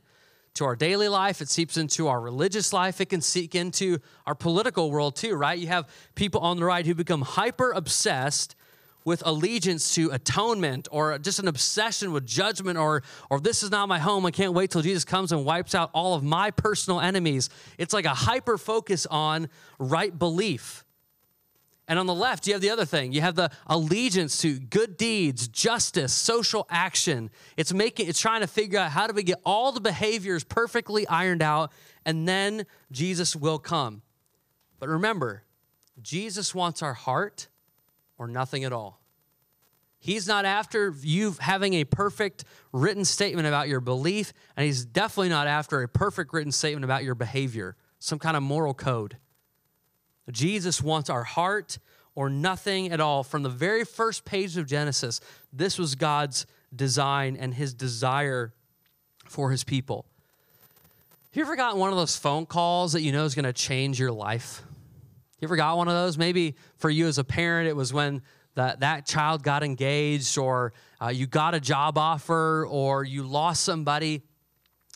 to 0.55 0.65
our 0.65 0.75
daily 0.75 1.07
life, 1.07 1.41
it 1.41 1.47
seeps 1.47 1.77
into 1.77 2.09
our 2.09 2.19
religious 2.19 2.73
life, 2.73 2.99
it 2.99 3.05
can 3.05 3.21
seep 3.21 3.55
into 3.55 3.99
our 4.25 4.35
political 4.35 4.91
world 4.91 5.15
too, 5.15 5.33
right? 5.35 5.57
You 5.57 5.67
have 5.67 5.87
people 6.13 6.41
on 6.41 6.57
the 6.57 6.65
right 6.65 6.85
who 6.85 6.93
become 6.93 7.21
hyper 7.21 7.71
obsessed 7.71 8.55
with 9.05 9.23
allegiance 9.25 9.95
to 9.95 10.09
atonement 10.11 10.87
or 10.91 11.17
just 11.19 11.39
an 11.39 11.47
obsession 11.47 12.11
with 12.11 12.25
judgment 12.25 12.77
or 12.77 13.03
or 13.29 13.39
this 13.39 13.63
is 13.63 13.71
not 13.71 13.87
my 13.87 13.99
home 13.99 14.25
i 14.25 14.31
can't 14.31 14.53
wait 14.53 14.71
till 14.71 14.81
jesus 14.81 15.05
comes 15.05 15.31
and 15.31 15.45
wipes 15.45 15.75
out 15.75 15.89
all 15.93 16.15
of 16.15 16.23
my 16.23 16.51
personal 16.51 16.99
enemies 16.99 17.49
it's 17.77 17.93
like 17.93 18.05
a 18.05 18.09
hyper 18.09 18.57
focus 18.57 19.05
on 19.05 19.47
right 19.79 20.17
belief 20.17 20.83
and 21.87 21.99
on 21.99 22.05
the 22.05 22.15
left, 22.15 22.47
you 22.47 22.53
have 22.53 22.61
the 22.61 22.69
other 22.69 22.85
thing. 22.85 23.11
You 23.11 23.21
have 23.21 23.35
the 23.35 23.51
allegiance 23.67 24.41
to 24.41 24.57
good 24.57 24.95
deeds, 24.95 25.49
justice, 25.49 26.13
social 26.13 26.65
action. 26.69 27.29
It's 27.57 27.73
making 27.73 28.07
it's 28.07 28.21
trying 28.21 28.41
to 28.41 28.47
figure 28.47 28.79
out 28.79 28.91
how 28.91 29.07
do 29.07 29.13
we 29.13 29.23
get 29.23 29.41
all 29.45 29.71
the 29.73 29.81
behaviors 29.81 30.43
perfectly 30.43 31.05
ironed 31.07 31.41
out 31.41 31.71
and 32.05 32.27
then 32.27 32.65
Jesus 32.91 33.35
will 33.35 33.59
come. 33.59 34.01
But 34.79 34.87
remember, 34.89 35.43
Jesus 36.01 36.55
wants 36.55 36.81
our 36.81 36.93
heart 36.93 37.47
or 38.23 38.27
nothing 38.27 38.63
at 38.63 38.71
all. 38.71 39.01
He's 39.99 40.27
not 40.27 40.45
after 40.45 40.93
you 41.01 41.35
having 41.39 41.73
a 41.75 41.83
perfect 41.83 42.45
written 42.71 43.05
statement 43.05 43.47
about 43.47 43.67
your 43.67 43.79
belief, 43.79 44.33
and 44.55 44.65
he's 44.65 44.85
definitely 44.85 45.29
not 45.29 45.47
after 45.47 45.81
a 45.81 45.87
perfect 45.87 46.33
written 46.33 46.51
statement 46.51 46.83
about 46.83 47.03
your 47.03 47.15
behavior, 47.15 47.75
some 47.99 48.19
kind 48.19 48.35
of 48.35 48.43
moral 48.43 48.73
code. 48.73 49.17
Jesus 50.31 50.81
wants 50.81 51.09
our 51.09 51.23
heart 51.23 51.79
or 52.15 52.29
nothing 52.29 52.91
at 52.91 52.99
all. 52.99 53.23
From 53.23 53.43
the 53.43 53.49
very 53.49 53.83
first 53.83 54.25
page 54.25 54.57
of 54.57 54.67
Genesis, 54.67 55.19
this 55.51 55.77
was 55.77 55.95
God's 55.95 56.45
design 56.73 57.37
and 57.37 57.53
his 57.53 57.73
desire 57.73 58.53
for 59.25 59.51
his 59.51 59.63
people. 59.63 60.05
Have 61.31 61.37
you 61.37 61.43
ever 61.43 61.55
gotten 61.55 61.79
one 61.79 61.89
of 61.89 61.95
those 61.95 62.15
phone 62.15 62.45
calls 62.45 62.93
that 62.93 63.01
you 63.01 63.11
know 63.11 63.25
is 63.25 63.35
going 63.35 63.45
to 63.45 63.53
change 63.53 63.99
your 63.99 64.11
life? 64.11 64.63
You 65.43 65.47
ever 65.47 65.57
got 65.57 65.75
one 65.75 65.89
of 65.89 65.93
those? 65.93 66.17
Maybe 66.17 66.55
for 66.77 66.89
you 66.89 67.05
as 67.05 67.17
a 67.17 67.23
parent, 67.25 67.67
it 67.67 67.75
was 67.75 67.91
when 67.91 68.21
that, 68.55 68.79
that 68.79 69.05
child 69.05 69.43
got 69.43 69.61
engaged, 69.61 70.37
or 70.37 70.71
uh, 71.01 71.09
you 71.09 71.27
got 71.27 71.53
a 71.53 71.59
job 71.59 71.97
offer, 71.97 72.65
or 72.65 73.03
you 73.03 73.23
lost 73.23 73.65
somebody. 73.65 74.21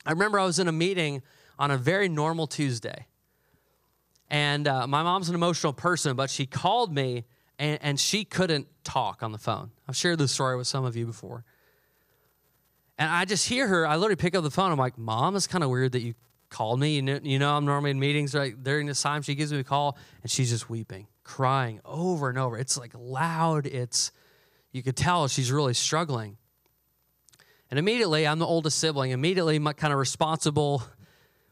I 0.06 0.12
remember 0.12 0.40
I 0.40 0.46
was 0.46 0.58
in 0.60 0.70
a 0.70 0.72
meeting 0.72 1.22
on 1.60 1.70
a 1.70 1.78
very 1.78 2.08
normal 2.08 2.48
Tuesday. 2.48 3.08
And 4.30 4.70
uh, 4.70 4.88
my 4.88 5.04
mom's 5.04 5.28
an 5.28 5.36
emotional 5.36 5.74
person, 5.74 6.16
but 6.16 6.30
she 6.30 6.46
called 6.46 6.96
me 6.96 7.26
and, 7.60 7.78
and 7.82 8.00
she 8.00 8.24
couldn't 8.24 8.70
talk 8.86 9.24
on 9.24 9.34
the 9.34 9.38
phone. 9.38 9.72
I've 9.86 9.98
shared 9.98 10.18
this 10.18 10.32
story 10.32 10.56
with 10.56 10.68
some 10.68 10.86
of 10.86 10.96
you 10.96 11.06
before. 11.06 11.44
And 12.98 13.12
I 13.12 13.26
just 13.26 13.50
hear 13.50 13.68
her, 13.68 13.86
I 13.86 13.98
literally 13.98 14.16
pick 14.16 14.34
up 14.34 14.46
the 14.46 14.52
phone. 14.52 14.72
I'm 14.72 14.78
like, 14.78 14.98
Mom, 14.98 15.36
it's 15.36 15.46
kind 15.46 15.66
of 15.66 15.70
weird 15.70 15.92
that 15.92 16.04
you 16.04 16.14
called 16.50 16.80
me. 16.80 16.96
You 16.96 17.02
know, 17.02 17.20
you 17.22 17.40
know, 17.40 17.56
I'm 17.56 17.66
normally 17.66 17.92
in 17.92 18.00
meetings 18.00 18.34
right 18.34 18.62
during 18.62 18.88
this 18.88 19.02
time. 19.02 19.22
She 19.22 19.36
gives 19.36 19.52
me 19.52 19.60
a 19.60 19.64
call 19.64 19.98
and 20.22 20.32
she's 20.32 20.50
just 20.50 20.70
weeping, 20.70 21.08
crying 21.24 21.80
over 21.86 22.30
and 22.30 22.38
over. 22.38 22.58
It's 22.58 22.78
like 22.78 22.92
loud. 22.96 23.66
It's, 23.66 24.12
you 24.72 24.84
could 24.84 24.96
tell 24.96 25.28
she's 25.28 25.52
really 25.52 25.74
struggling. 25.74 26.38
And 27.70 27.78
immediately, 27.78 28.26
I'm 28.26 28.40
the 28.40 28.46
oldest 28.46 28.80
sibling. 28.80 29.12
Immediately, 29.12 29.60
my 29.60 29.74
kind 29.74 29.92
of 29.92 30.00
responsible 30.00 30.84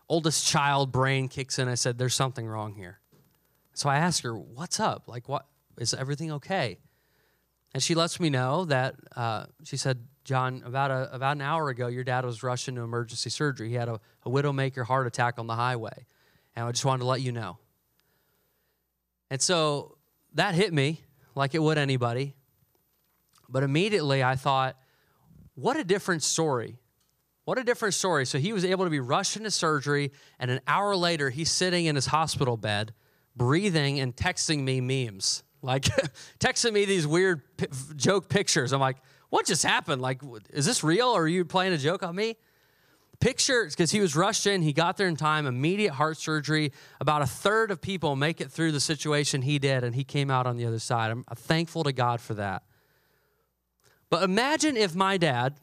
oldest 0.08 0.48
child 0.48 0.92
brain 0.92 1.28
kicks 1.28 1.60
in. 1.60 1.68
I 1.68 1.76
said, 1.76 1.98
There's 1.98 2.14
something 2.14 2.48
wrong 2.48 2.74
here. 2.74 3.00
So 3.74 3.90
I 3.90 3.98
ask 3.98 4.24
her, 4.24 4.34
What's 4.34 4.80
up? 4.80 5.08
Like, 5.08 5.28
what 5.28 5.46
is 5.78 5.94
everything 5.94 6.32
okay? 6.34 6.80
And 7.74 7.84
she 7.84 7.96
lets 7.96 8.20
me 8.20 8.30
know 8.30 8.64
that 8.66 8.96
uh, 9.18 9.48
she 9.66 9.76
said, 9.76 10.08
John, 10.26 10.64
about, 10.66 10.92
a, 10.92 11.14
about 11.14 11.38
an 11.38 11.42
hour 11.42 11.70
ago, 11.70 11.88
your 11.88 12.04
dad 12.04 12.26
was 12.26 12.44
rushed 12.44 12.68
into 12.68 12.82
emergency 12.82 13.30
surgery. 13.30 13.70
He 13.70 13.76
had 13.76 13.88
a, 13.88 14.02
a 14.24 14.30
widowmaker 14.30 14.84
heart 14.84 15.06
attack 15.08 15.36
on 15.38 15.48
the 15.48 15.56
highway. 15.56 16.06
And 16.56 16.66
I 16.66 16.72
just 16.72 16.84
wanted 16.84 17.02
to 17.02 17.06
let 17.06 17.22
you 17.22 17.32
know. 17.32 17.60
And 19.30 19.40
so 19.42 19.98
that 20.34 20.56
hit 20.56 20.74
me 20.74 21.02
like 21.36 21.54
it 21.54 21.60
would 21.60 21.78
anybody. 21.78 22.34
But 23.48 23.64
immediately 23.64 24.24
I 24.24 24.36
thought, 24.36 24.78
what 25.54 25.78
a 25.78 25.84
different 25.84 26.24
story. 26.24 26.80
What 27.46 27.60
a 27.60 27.64
different 27.64 27.94
story. 27.94 28.26
So 28.26 28.40
he 28.40 28.52
was 28.52 28.66
able 28.66 28.86
to 28.86 28.90
be 28.90 29.00
rushed 29.00 29.38
into 29.38 29.52
surgery, 29.52 30.12
and 30.40 30.50
an 30.50 30.60
hour 30.68 30.96
later, 30.96 31.30
he's 31.30 31.52
sitting 31.52 31.86
in 31.86 31.96
his 31.96 32.08
hospital 32.08 32.58
bed, 32.58 32.94
breathing 33.36 34.00
and 34.00 34.16
texting 34.16 34.64
me 34.64 34.82
memes. 34.82 35.44
Like, 35.62 35.84
texting 36.40 36.74
me 36.74 36.86
these 36.86 37.06
weird 37.06 37.44
p- 37.58 37.68
joke 37.96 38.30
pictures. 38.30 38.74
I'm 38.74 38.82
like, 38.82 38.98
what 39.30 39.46
just 39.46 39.64
happened? 39.64 40.02
Like, 40.02 40.22
is 40.52 40.66
this 40.66 40.84
real 40.84 41.08
or 41.08 41.24
are 41.24 41.28
you 41.28 41.46
playing 41.46 41.74
a 41.74 41.78
joke 41.78 42.04
on 42.04 42.16
me? 42.16 42.38
Picture, 43.20 43.66
because 43.70 43.92
he 43.92 44.02
was 44.02 44.16
rushed 44.16 44.46
in, 44.46 44.62
he 44.62 44.74
got 44.74 44.98
there 44.98 45.08
in 45.08 45.16
time, 45.16 45.46
immediate 45.46 45.94
heart 45.94 46.18
surgery. 46.18 46.72
About 47.00 47.22
a 47.22 47.26
third 47.26 47.72
of 47.72 47.82
people 47.82 48.16
make 48.16 48.42
it 48.42 48.52
through 48.52 48.72
the 48.72 48.80
situation 48.80 49.42
he 49.42 49.58
did, 49.58 49.84
and 49.84 49.96
he 49.96 50.04
came 50.04 50.30
out 50.30 50.46
on 50.46 50.58
the 50.58 50.66
other 50.66 50.80
side. 50.80 51.12
I'm 51.12 51.24
thankful 51.34 51.84
to 51.84 51.94
God 51.94 52.20
for 52.20 52.34
that. 52.34 52.64
But 54.10 54.24
imagine 54.24 54.78
if 54.78 54.96
my 54.96 55.18
dad, 55.18 55.56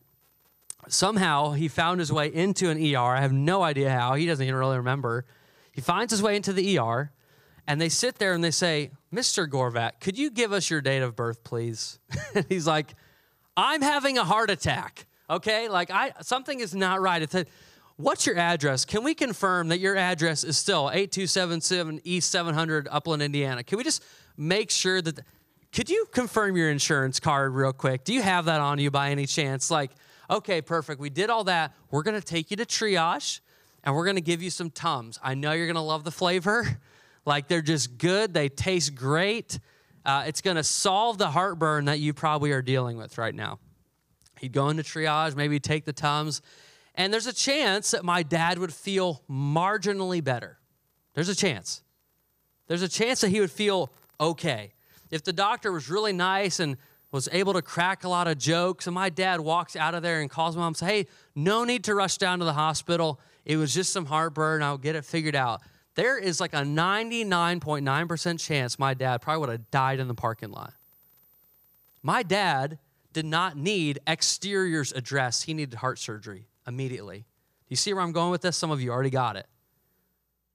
somehow, 0.89 1.53
he 1.53 1.69
found 1.69 2.01
his 2.01 2.11
way 2.11 2.33
into 2.33 2.71
an 2.71 2.79
ER. 2.79 2.99
I 2.99 3.21
have 3.21 3.33
no 3.33 3.63
idea 3.63 3.91
how, 3.91 4.15
he 4.15 4.27
doesn't 4.27 4.45
even 4.45 4.59
really 4.59 4.79
remember. 4.79 5.25
He 5.73 5.81
finds 5.81 6.11
his 6.11 6.23
way 6.23 6.37
into 6.37 6.53
the 6.53 6.79
ER, 6.79 7.13
and 7.67 7.81
they 7.81 7.89
sit 7.89 8.17
there 8.17 8.33
and 8.33 8.43
they 8.43 8.51
say, 8.51 8.91
Mr. 9.13 9.47
Gorveatte, 9.47 10.01
could 10.01 10.19
you 10.19 10.31
give 10.31 10.53
us 10.53 10.71
your 10.71 10.81
date 10.81 11.03
of 11.03 11.15
birth, 11.15 11.45
please? 11.45 11.99
and 12.35 12.47
he's 12.49 12.67
like, 12.67 12.95
I'm 13.57 13.83
having 13.83 14.19
a 14.19 14.25
heart 14.25 14.51
attack. 14.51 15.07
Okay, 15.29 15.69
like 15.69 15.91
I 15.91 16.13
something 16.21 16.61
is 16.61 16.75
not 16.75 17.01
right. 17.01 17.23
It's 17.23 17.35
a, 17.35 17.47
what's 17.97 18.27
your 18.27 18.37
address? 18.37 18.85
Can 18.85 19.05
we 19.05 19.15
confirm 19.15 19.69
that 19.69 19.79
your 19.79 19.97
address 19.97 20.45
is 20.45 20.59
still 20.59 20.91
8277 20.93 22.01
East 22.05 22.31
700 22.31 22.89
Upland, 22.91 23.23
Indiana? 23.23 23.63
Can 23.63 23.79
we 23.79 23.85
just 23.85 24.05
make 24.37 24.71
sure 24.71 25.01
that 25.01 25.21
could 25.73 25.89
you 25.89 26.07
confirm 26.13 26.57
your 26.57 26.71
insurance 26.71 27.19
card 27.19 27.55
real 27.55 27.73
quick? 27.73 28.05
Do 28.05 28.13
you 28.13 28.21
have 28.21 28.45
that 28.45 28.61
on 28.61 28.79
you 28.79 28.91
by 28.91 29.11
any 29.11 29.27
chance? 29.27 29.71
Like, 29.71 29.93
okay, 30.29 30.61
perfect. 30.61 31.01
We 31.01 31.09
did 31.09 31.31
all 31.31 31.45
that. 31.45 31.73
We're 31.91 32.03
going 32.03 32.21
to 32.21 32.27
take 32.27 32.51
you 32.51 32.59
to 32.59 32.67
triage 32.67 33.41
and 33.83 33.95
we're 33.95 34.05
going 34.05 34.17
to 34.17 34.23
give 34.23 34.43
you 34.43 34.51
some 34.51 34.71
Tums. 34.71 35.19
I 35.23 35.35
know 35.35 35.53
you're 35.53 35.67
going 35.67 35.75
to 35.77 35.81
love 35.81 36.05
the 36.05 36.13
flavor. 36.13 36.79
Like, 37.25 37.47
they're 37.47 37.63
just 37.63 37.99
good, 37.99 38.35
they 38.35 38.49
taste 38.49 38.97
great. 38.97 39.61
Uh, 40.05 40.25
it's 40.27 40.41
going 40.41 40.57
to 40.57 40.65
solve 40.65 41.19
the 41.19 41.31
heartburn 41.31 41.85
that 41.85 42.01
you 42.01 42.13
probably 42.13 42.53
are 42.53 42.63
dealing 42.63 42.97
with 42.97 43.19
right 43.19 43.35
now. 43.35 43.59
He'd 44.41 44.53
go 44.53 44.69
into 44.69 44.83
triage, 44.83 45.37
maybe 45.37 45.61
take 45.61 45.85
the 45.85 45.93
Tums, 45.93 46.43
and 46.95 47.13
there's 47.13 47.27
a 47.27 47.33
chance 47.33 47.93
that 47.93 48.05
my 48.05 48.23
dad 48.23 48.59
would 48.59 48.73
feel 48.73 49.23
marginally 49.31 50.23
better. 50.23 50.59
There's 51.15 51.29
a 51.29 51.37
chance. 51.37 51.83
There's 52.67 52.83
a 52.83 52.89
chance 52.89 53.21
that 53.21 53.29
he 53.29 53.41
would 53.41 53.51
feel 53.51 53.93
okay. 54.21 54.73
If 55.11 55.23
the 55.23 55.33
doctor 55.33 55.71
was 55.71 55.89
really 55.89 56.13
nice 56.13 56.59
and 56.59 56.77
was 57.13 57.29
able 57.31 57.53
to 57.53 57.63
crack 57.63 58.05
a 58.05 58.09
lot 58.09 58.27
of 58.27 58.39
jokes, 58.39 58.87
and 58.87 58.95
my 58.95 59.11
dad 59.11 59.41
walks 59.41 59.77
out 59.77 59.95
of 59.95 60.03
there 60.03 60.21
and 60.21 60.31
calls 60.31 60.57
mom 60.57 60.69
and 60.69 60.77
says, 60.77 60.89
Hey, 60.89 61.07
no 61.35 61.65
need 61.65 61.85
to 61.85 61.95
rush 61.95 62.17
down 62.17 62.39
to 62.39 62.45
the 62.45 62.55
hospital. 62.55 63.21
It 63.45 63.57
was 63.57 63.75
just 63.75 63.93
some 63.93 64.07
heartburn. 64.07 64.63
I'll 64.63 64.79
get 64.79 64.97
it 64.97 65.05
figured 65.05 65.37
out 65.37 65.61
there 65.95 66.19
is 66.19 66.41
like 66.41 66.55
a 66.55 66.63
99.9% 66.63 68.41
chance 68.41 68.79
my 68.79 68.95
dad 68.95 69.21
probably 69.21 69.41
would 69.41 69.49
have 69.51 69.71
died 69.71 70.01
in 70.01 70.09
the 70.09 70.15
parking 70.15 70.51
lot. 70.51 70.73
My 72.03 72.23
dad 72.23 72.79
did 73.13 73.27
not 73.27 73.57
need 73.57 74.01
exteriors 74.07 74.93
addressed, 74.93 75.45
he 75.45 75.55
needed 75.55 75.75
heart 75.75 75.99
surgery 75.99 76.47
immediately. 76.67 77.19
Do 77.19 77.25
you 77.69 77.77
see 77.77 77.93
where 77.93 78.03
I'm 78.03 78.13
going 78.13 78.31
with 78.31 78.43
this? 78.43 78.57
Some 78.57 78.71
of 78.71 78.81
you 78.81 78.91
already 78.91 79.11
got 79.11 79.37
it. 79.37 79.47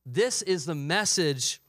This 0.05 0.41
is 0.41 0.65
the 0.65 0.75
message 0.75 1.61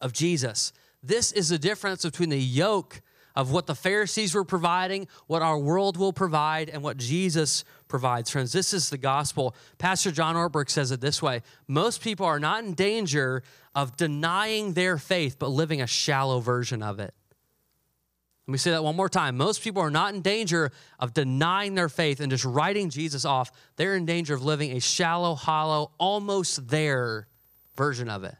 of 0.00 0.12
Jesus. 0.12 0.72
This 1.02 1.32
is 1.32 1.50
the 1.50 1.58
difference 1.58 2.04
between 2.04 2.30
the 2.30 2.38
yoke 2.38 3.02
of 3.34 3.50
what 3.50 3.66
the 3.66 3.74
Pharisees 3.74 4.34
were 4.34 4.44
providing, 4.44 5.08
what 5.26 5.42
our 5.42 5.58
world 5.58 5.96
will 5.96 6.12
provide, 6.12 6.68
and 6.68 6.82
what 6.82 6.96
Jesus 6.96 7.64
provides. 7.88 8.30
Friends, 8.30 8.52
this 8.52 8.72
is 8.72 8.90
the 8.90 8.98
gospel. 8.98 9.54
Pastor 9.78 10.10
John 10.10 10.36
Ortberg 10.36 10.70
says 10.70 10.90
it 10.90 11.00
this 11.00 11.20
way 11.20 11.42
Most 11.66 12.00
people 12.00 12.26
are 12.26 12.40
not 12.40 12.64
in 12.64 12.74
danger 12.74 13.42
of 13.74 13.96
denying 13.96 14.74
their 14.74 14.98
faith, 14.98 15.36
but 15.38 15.48
living 15.48 15.82
a 15.82 15.86
shallow 15.86 16.40
version 16.40 16.82
of 16.82 17.00
it. 17.00 17.14
Let 18.46 18.52
me 18.52 18.58
say 18.58 18.72
that 18.72 18.84
one 18.84 18.94
more 18.94 19.08
time. 19.08 19.38
Most 19.38 19.62
people 19.62 19.80
are 19.80 19.90
not 19.90 20.14
in 20.14 20.20
danger 20.20 20.70
of 20.98 21.14
denying 21.14 21.74
their 21.74 21.88
faith 21.88 22.20
and 22.20 22.30
just 22.30 22.44
writing 22.44 22.90
Jesus 22.90 23.24
off. 23.24 23.50
They're 23.76 23.96
in 23.96 24.04
danger 24.04 24.34
of 24.34 24.44
living 24.44 24.72
a 24.72 24.80
shallow, 24.80 25.34
hollow, 25.34 25.92
almost 25.98 26.68
there 26.68 27.26
version 27.74 28.10
of 28.10 28.22
it. 28.22 28.36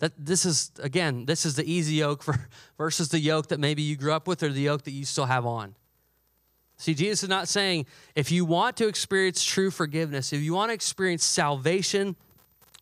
That 0.00 0.12
this 0.16 0.44
is 0.44 0.70
again, 0.80 1.26
this 1.26 1.44
is 1.44 1.56
the 1.56 1.70
easy 1.70 1.96
yoke 1.96 2.22
for, 2.22 2.48
versus 2.78 3.08
the 3.08 3.18
yoke 3.18 3.48
that 3.48 3.60
maybe 3.60 3.82
you 3.82 3.96
grew 3.96 4.12
up 4.12 4.28
with 4.28 4.42
or 4.42 4.48
the 4.48 4.60
yoke 4.60 4.84
that 4.84 4.92
you 4.92 5.04
still 5.04 5.26
have 5.26 5.44
on. 5.44 5.74
See, 6.76 6.94
Jesus 6.94 7.24
is 7.24 7.28
not 7.28 7.48
saying 7.48 7.86
if 8.14 8.30
you 8.30 8.44
want 8.44 8.76
to 8.76 8.86
experience 8.86 9.42
true 9.42 9.70
forgiveness, 9.70 10.32
if 10.32 10.40
you 10.40 10.54
want 10.54 10.70
to 10.70 10.74
experience 10.74 11.24
salvation 11.24 12.14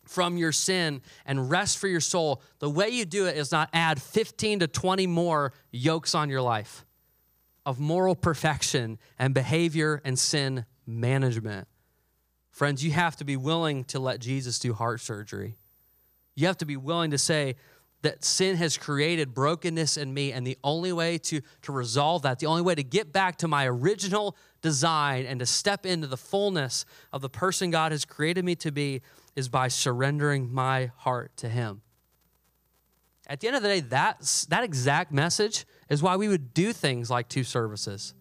from 0.05 0.37
your 0.37 0.51
sin 0.51 1.01
and 1.25 1.49
rest 1.49 1.79
for 1.79 1.87
your 1.87 1.99
soul, 1.99 2.41
the 2.59 2.69
way 2.69 2.89
you 2.89 3.05
do 3.05 3.25
it 3.25 3.35
is 3.35 3.51
not 3.51 3.69
add 3.73 4.01
15 4.01 4.59
to 4.59 4.67
20 4.67 5.07
more 5.07 5.51
yokes 5.71 6.13
on 6.13 6.29
your 6.29 6.41
life 6.41 6.85
of 7.65 7.79
moral 7.79 8.15
perfection 8.15 8.97
and 9.19 9.33
behavior 9.33 10.01
and 10.05 10.17
sin 10.17 10.65
management. 10.85 11.67
Friends, 12.49 12.83
you 12.83 12.91
have 12.91 13.15
to 13.17 13.25
be 13.25 13.35
willing 13.35 13.83
to 13.85 13.99
let 13.99 14.19
Jesus 14.19 14.57
do 14.57 14.73
heart 14.73 15.01
surgery. 15.01 15.57
You 16.37 16.45
have 16.45 16.57
to 16.57 16.65
be 16.65 16.77
willing 16.77 17.09
to 17.11 17.17
say 17.17 17.55
that 18.03 18.23
sin 18.23 18.57
has 18.57 18.77
created 18.77 19.33
brokenness 19.33 19.97
in 19.97 20.13
me, 20.13 20.31
and 20.31 20.45
the 20.45 20.55
only 20.63 20.93
way 20.93 21.17
to, 21.17 21.41
to 21.63 21.71
resolve 21.71 22.21
that, 22.21 22.37
the 22.37 22.45
only 22.45 22.61
way 22.61 22.75
to 22.75 22.83
get 22.83 23.11
back 23.11 23.37
to 23.37 23.47
my 23.47 23.67
original 23.67 24.37
design 24.61 25.25
and 25.25 25.39
to 25.39 25.47
step 25.47 25.83
into 25.83 26.05
the 26.05 26.15
fullness 26.15 26.85
of 27.11 27.21
the 27.21 27.29
person 27.29 27.71
God 27.71 27.91
has 27.91 28.05
created 28.05 28.45
me 28.45 28.53
to 28.57 28.71
be 28.71 29.01
is 29.35 29.49
by 29.49 29.67
surrendering 29.67 30.53
my 30.53 30.91
heart 30.97 31.35
to 31.37 31.49
Him. 31.49 31.81
At 33.25 33.39
the 33.39 33.47
end 33.47 33.57
of 33.57 33.63
the 33.63 33.69
day, 33.69 33.79
that's, 33.79 34.45
that 34.45 34.63
exact 34.63 35.11
message 35.11 35.65
is 35.89 36.03
why 36.03 36.17
we 36.17 36.27
would 36.27 36.53
do 36.53 36.71
things 36.73 37.09
like 37.09 37.27
two 37.27 37.43
services. 37.43 38.13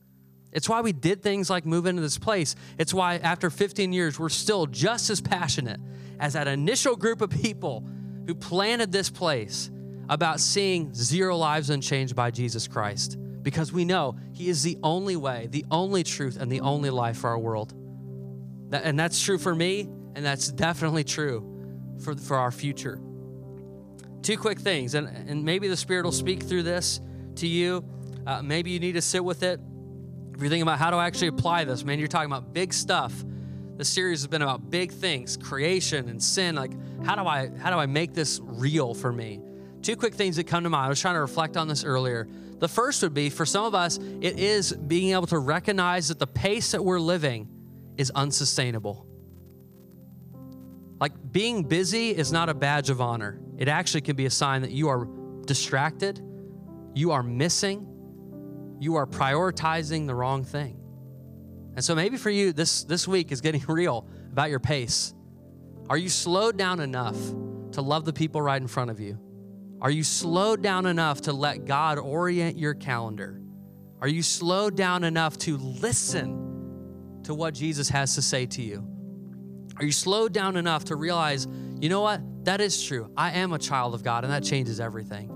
It's 0.52 0.70
why 0.70 0.80
we 0.80 0.94
did 0.94 1.22
things 1.22 1.50
like 1.50 1.66
move 1.66 1.84
into 1.84 2.00
this 2.00 2.16
place. 2.16 2.56
It's 2.78 2.94
why 2.94 3.16
after 3.16 3.50
15 3.50 3.92
years, 3.92 4.18
we're 4.18 4.30
still 4.30 4.64
just 4.64 5.10
as 5.10 5.20
passionate 5.20 5.80
as 6.18 6.32
that 6.32 6.48
initial 6.48 6.96
group 6.96 7.20
of 7.20 7.28
people 7.28 7.84
who 8.26 8.34
planted 8.34 8.92
this 8.92 9.10
place 9.10 9.70
about 10.08 10.40
seeing 10.40 10.94
zero 10.94 11.36
lives 11.36 11.70
unchanged 11.70 12.14
by 12.14 12.30
Jesus 12.30 12.68
Christ 12.68 13.18
because 13.42 13.72
we 13.72 13.84
know 13.84 14.16
He 14.32 14.48
is 14.48 14.62
the 14.62 14.78
only 14.82 15.16
way, 15.16 15.48
the 15.50 15.64
only 15.70 16.02
truth, 16.02 16.36
and 16.36 16.50
the 16.50 16.60
only 16.60 16.90
life 16.90 17.18
for 17.18 17.30
our 17.30 17.38
world. 17.38 17.74
And 18.72 18.98
that's 18.98 19.22
true 19.22 19.38
for 19.38 19.54
me, 19.54 19.88
and 20.14 20.24
that's 20.24 20.50
definitely 20.50 21.04
true 21.04 21.96
for, 22.02 22.16
for 22.16 22.36
our 22.36 22.50
future. 22.50 23.00
Two 24.22 24.36
quick 24.36 24.58
things, 24.58 24.94
and, 24.94 25.06
and 25.06 25.44
maybe 25.44 25.68
the 25.68 25.76
Spirit 25.76 26.04
will 26.04 26.12
speak 26.12 26.42
through 26.42 26.64
this 26.64 27.00
to 27.36 27.46
you. 27.46 27.84
Uh, 28.26 28.42
maybe 28.42 28.70
you 28.70 28.80
need 28.80 28.94
to 28.94 29.02
sit 29.02 29.24
with 29.24 29.44
it. 29.44 29.60
If 30.34 30.40
you're 30.40 30.50
thinking 30.50 30.62
about 30.62 30.78
how 30.78 30.90
to 30.90 30.96
actually 30.96 31.28
apply 31.28 31.64
this, 31.64 31.84
man, 31.84 31.98
you're 32.00 32.08
talking 32.08 32.30
about 32.30 32.52
big 32.52 32.74
stuff. 32.74 33.24
The 33.76 33.84
series 33.84 34.20
has 34.20 34.26
been 34.26 34.42
about 34.42 34.70
big 34.70 34.90
things, 34.90 35.36
creation 35.36 36.08
and 36.08 36.22
sin. 36.22 36.54
Like, 36.54 36.72
how 37.04 37.14
do 37.14 37.26
I 37.26 37.50
how 37.58 37.70
do 37.70 37.76
I 37.76 37.86
make 37.86 38.14
this 38.14 38.40
real 38.42 38.94
for 38.94 39.12
me? 39.12 39.40
Two 39.82 39.96
quick 39.96 40.14
things 40.14 40.36
that 40.36 40.44
come 40.44 40.64
to 40.64 40.70
mind. 40.70 40.86
I 40.86 40.88
was 40.88 41.00
trying 41.00 41.14
to 41.14 41.20
reflect 41.20 41.56
on 41.56 41.68
this 41.68 41.84
earlier. 41.84 42.26
The 42.58 42.68
first 42.68 43.02
would 43.02 43.12
be 43.12 43.28
for 43.28 43.44
some 43.44 43.64
of 43.64 43.74
us, 43.74 43.98
it 43.98 44.38
is 44.38 44.72
being 44.72 45.12
able 45.12 45.26
to 45.26 45.38
recognize 45.38 46.08
that 46.08 46.18
the 46.18 46.26
pace 46.26 46.72
that 46.72 46.82
we're 46.82 46.98
living 46.98 47.48
is 47.98 48.10
unsustainable. 48.14 49.06
Like 50.98 51.12
being 51.30 51.64
busy 51.64 52.10
is 52.16 52.32
not 52.32 52.48
a 52.48 52.54
badge 52.54 52.88
of 52.88 53.02
honor. 53.02 53.38
It 53.58 53.68
actually 53.68 54.00
can 54.00 54.16
be 54.16 54.24
a 54.24 54.30
sign 54.30 54.62
that 54.62 54.70
you 54.70 54.88
are 54.88 55.06
distracted, 55.44 56.22
you 56.94 57.12
are 57.12 57.22
missing, 57.22 57.86
you 58.80 58.96
are 58.96 59.06
prioritizing 59.06 60.06
the 60.06 60.14
wrong 60.14 60.44
thing. 60.44 60.80
And 61.76 61.84
so 61.84 61.94
maybe 61.94 62.16
for 62.16 62.30
you, 62.30 62.52
this, 62.52 62.84
this 62.84 63.06
week 63.06 63.30
is 63.30 63.40
getting 63.40 63.62
real 63.68 64.08
about 64.32 64.50
your 64.50 64.60
pace. 64.60 65.14
Are 65.88 65.96
you 65.96 66.08
slowed 66.08 66.56
down 66.56 66.80
enough 66.80 67.16
to 67.72 67.82
love 67.82 68.04
the 68.04 68.12
people 68.12 68.42
right 68.42 68.60
in 68.60 68.66
front 68.66 68.90
of 68.90 68.98
you? 68.98 69.20
Are 69.80 69.90
you 69.90 70.02
slowed 70.02 70.62
down 70.62 70.86
enough 70.86 71.20
to 71.22 71.32
let 71.32 71.66
God 71.66 71.98
orient 71.98 72.58
your 72.58 72.74
calendar? 72.74 73.40
Are 74.00 74.08
you 74.08 74.22
slowed 74.22 74.74
down 74.74 75.04
enough 75.04 75.36
to 75.38 75.58
listen 75.58 77.20
to 77.24 77.34
what 77.34 77.54
Jesus 77.54 77.90
has 77.90 78.14
to 78.14 78.22
say 78.22 78.46
to 78.46 78.62
you? 78.62 78.86
Are 79.76 79.84
you 79.84 79.92
slowed 79.92 80.32
down 80.32 80.56
enough 80.56 80.86
to 80.86 80.96
realize, 80.96 81.46
you 81.78 81.90
know 81.90 82.00
what? 82.00 82.22
That 82.46 82.62
is 82.62 82.82
true. 82.82 83.10
I 83.16 83.32
am 83.32 83.52
a 83.52 83.58
child 83.58 83.94
of 83.94 84.02
God, 84.02 84.24
and 84.24 84.32
that 84.32 84.42
changes 84.44 84.80
everything. 84.80 85.30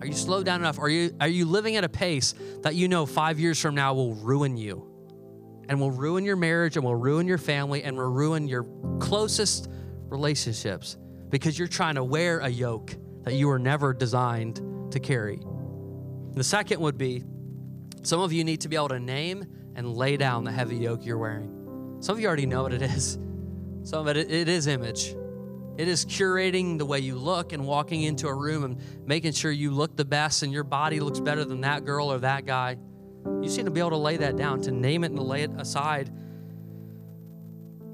Are 0.00 0.06
you 0.06 0.12
slowed 0.12 0.46
down 0.46 0.60
enough? 0.60 0.78
Are 0.78 0.88
you, 0.88 1.14
are 1.20 1.28
you 1.28 1.44
living 1.44 1.76
at 1.76 1.84
a 1.84 1.88
pace 1.88 2.34
that 2.62 2.74
you 2.74 2.88
know 2.88 3.06
five 3.06 3.38
years 3.38 3.60
from 3.60 3.74
now 3.74 3.94
will 3.94 4.14
ruin 4.14 4.56
you? 4.56 4.87
And 5.68 5.80
will 5.80 5.90
ruin 5.90 6.24
your 6.24 6.36
marriage, 6.36 6.76
and 6.76 6.84
will 6.84 6.94
ruin 6.94 7.26
your 7.26 7.38
family, 7.38 7.82
and 7.82 7.96
will 7.96 8.10
ruin 8.10 8.48
your 8.48 8.64
closest 9.00 9.68
relationships 10.08 10.96
because 11.28 11.58
you're 11.58 11.68
trying 11.68 11.96
to 11.96 12.04
wear 12.04 12.38
a 12.40 12.48
yoke 12.48 12.96
that 13.24 13.34
you 13.34 13.48
were 13.48 13.58
never 13.58 13.92
designed 13.92 14.62
to 14.92 15.00
carry. 15.00 15.40
The 16.32 16.44
second 16.44 16.80
would 16.80 16.96
be 16.96 17.24
some 18.02 18.20
of 18.20 18.32
you 18.32 18.44
need 18.44 18.62
to 18.62 18.68
be 18.68 18.76
able 18.76 18.88
to 18.88 19.00
name 19.00 19.44
and 19.74 19.94
lay 19.94 20.16
down 20.16 20.44
the 20.44 20.52
heavy 20.52 20.76
yoke 20.76 21.04
you're 21.04 21.18
wearing. 21.18 21.98
Some 22.00 22.16
of 22.16 22.20
you 22.20 22.26
already 22.26 22.46
know 22.46 22.62
what 22.62 22.72
it 22.72 22.82
is. 22.82 23.18
Some 23.82 24.06
of 24.06 24.16
it, 24.16 24.30
it 24.30 24.48
is 24.48 24.66
image. 24.66 25.14
It 25.76 25.86
is 25.88 26.04
curating 26.04 26.78
the 26.78 26.84
way 26.84 26.98
you 26.98 27.16
look 27.16 27.52
and 27.52 27.66
walking 27.66 28.02
into 28.02 28.26
a 28.26 28.34
room 28.34 28.64
and 28.64 28.80
making 29.06 29.32
sure 29.32 29.50
you 29.50 29.70
look 29.70 29.96
the 29.96 30.04
best 30.04 30.42
and 30.42 30.52
your 30.52 30.64
body 30.64 31.00
looks 31.00 31.20
better 31.20 31.44
than 31.44 31.60
that 31.60 31.84
girl 31.84 32.12
or 32.12 32.18
that 32.18 32.46
guy. 32.46 32.76
You 33.42 33.48
need 33.48 33.64
to 33.64 33.70
be 33.70 33.80
able 33.80 33.90
to 33.90 33.96
lay 33.96 34.16
that 34.18 34.36
down, 34.36 34.60
to 34.62 34.70
name 34.70 35.04
it 35.04 35.12
and 35.12 35.20
lay 35.20 35.42
it 35.42 35.50
aside. 35.56 36.10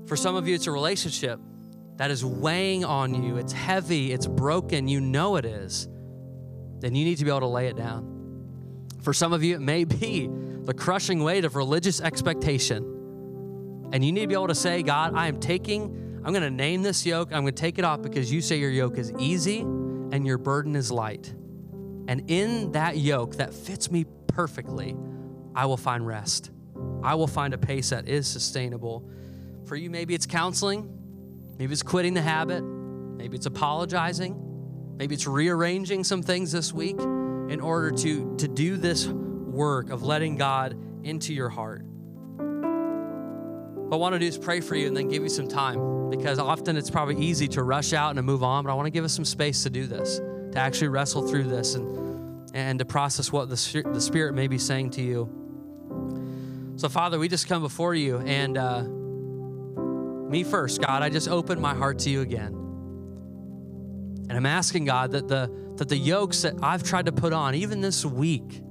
For 0.07 0.17
some 0.17 0.37
of 0.37 0.49
you, 0.49 0.55
it's 0.55 0.67
a 0.67 0.71
relationship 0.71 1.41
that 1.97 2.11
is 2.11 2.25
weighing 2.25 2.85
on 2.85 3.23
you. 3.23 3.37
It's 3.37 3.53
heavy, 3.53 4.13
it's 4.13 4.27
broken, 4.27 4.89
you 4.89 5.01
know 5.01 5.37
it 5.37 5.45
is. 5.45 5.89
Then 6.81 6.95
you 6.95 7.05
need 7.05 7.19
to 7.19 7.25
be 7.25 7.31
able 7.31 7.41
to 7.41 7.47
lay 7.47 7.69
it 7.69 7.77
down. 7.77 8.89
For 9.03 9.13
some 9.13 9.33
of 9.33 9.43
you, 9.43 9.55
it 9.55 9.61
may 9.61 9.85
be 9.85 10.29
the 10.65 10.75
crushing 10.75 11.23
weight 11.23 11.45
of 11.45 11.57
religious 11.57 12.01
expectation. 12.01 13.91
And 13.93 14.05
you 14.05 14.13
need 14.13 14.23
to 14.23 14.27
be 14.27 14.35
able 14.35 14.49
to 14.49 14.55
say, 14.55 14.83
God, 14.83 15.15
I 15.15 15.29
am 15.29 15.39
taking 15.41 16.05
I'm 16.25 16.33
going 16.33 16.43
to 16.43 16.51
name 16.51 16.83
this 16.83 17.05
yoke. 17.05 17.33
I'm 17.33 17.43
going 17.43 17.55
to 17.55 17.61
take 17.61 17.79
it 17.79 17.85
off 17.85 18.01
because 18.01 18.33
you 18.33 18.41
say 18.41 18.57
your 18.57 18.71
yoke 18.71 18.97
is 18.97 19.13
easy 19.19 19.61
and 19.61 20.27
your 20.27 20.39
burden 20.39 20.75
is 20.75 20.91
light. 20.91 21.35
And 22.09 22.31
in 22.31 22.73
that 22.73 22.97
yoke 22.97 23.37
that 23.37 23.53
fits 23.53 23.91
me 23.91 24.07
perfectly, 24.27 24.97
I 25.55 25.67
will 25.67 25.77
find 25.77 26.07
rest. 26.07 26.51
I 27.03 27.15
will 27.15 27.27
find 27.27 27.55
a 27.55 27.59
pace 27.59 27.91
that 27.91 28.09
is 28.09 28.27
sustainable. 28.27 29.09
For 29.67 29.77
you, 29.77 29.91
maybe 29.91 30.15
it's 30.15 30.27
counseling, 30.27 30.89
maybe 31.59 31.73
it's 31.73 31.83
quitting 31.83 32.15
the 32.15 32.23
habit, 32.23 32.63
maybe 32.63 33.37
it's 33.37 33.47
apologizing, 33.47 34.97
maybe 34.97 35.15
it's 35.15 35.27
rearranging 35.27 36.05
some 36.05 36.23
things 36.23 36.53
this 36.53 36.73
week 36.73 36.99
in 36.99 37.61
order 37.61 37.91
to, 37.91 38.37
to 38.37 38.49
do 38.49 38.77
this 38.77 39.07
work 39.07 39.91
of 39.91 40.03
letting 40.03 40.37
God 40.37 40.77
into 41.05 41.33
your 41.33 41.49
heart. 41.49 41.83
What 43.85 43.99
I 43.99 44.01
want 44.01 44.15
to 44.15 44.19
do 44.19 44.27
is 44.27 44.39
pray 44.39 44.61
for 44.61 44.75
you 44.75 44.89
and 44.89 44.97
then 44.97 45.09
give 45.09 45.23
you 45.23 45.29
some 45.29 45.47
time 45.47 46.11
because 46.11 46.39
often 46.39 46.77
it's 46.77 46.91
probably 46.91 47.17
easy 47.17 47.47
to 47.49 47.63
rush 47.63 47.93
out 47.93 48.11
and 48.11 48.17
to 48.17 48.23
move 48.23 48.43
on, 48.43 48.65
but 48.65 48.71
I 48.71 48.75
want 48.75 48.87
to 48.87 48.91
give 48.91 49.05
us 49.05 49.13
some 49.13 49.25
space 49.25 49.63
to 49.63 49.71
do 49.71 49.87
this, 49.87 50.19
to 50.19 50.59
actually 50.59 50.89
wrestle 50.89 51.27
through 51.29 51.45
this 51.45 51.75
and, 51.75 52.51
and 52.55 52.79
to 52.79 52.85
process 52.85 53.31
what 53.31 53.49
the, 53.49 53.83
the 53.93 54.01
Spirit 54.01 54.35
may 54.35 54.49
be 54.49 54.59
saying 54.59 54.91
to 54.93 55.03
you. 55.03 55.44
So, 56.77 56.89
Father, 56.89 57.19
we 57.19 57.29
just 57.29 57.49
come 57.49 57.63
before 57.63 57.95
you 57.95 58.19
and 58.19 58.59
uh, 58.59 58.83
me 60.29 60.43
first, 60.43 60.81
God, 60.81 61.03
I 61.03 61.09
just 61.09 61.29
open 61.29 61.61
my 61.61 61.75
heart 61.75 62.01
to 62.01 62.11
you 62.11 62.21
again. 62.21 62.53
And 64.29 64.33
I'm 64.33 64.47
asking 64.47 64.87
God 64.87 65.13
that 65.13 65.29
the, 65.29 65.51
that 65.77 65.89
the 65.89 65.97
yokes 65.97 66.43
that 66.43 66.55
I've 66.63 66.83
tried 66.83 67.07
to 67.07 67.13
put 67.13 67.33
on, 67.33 67.55
even 67.55 67.81
this 67.81 68.05
week, 68.05 68.63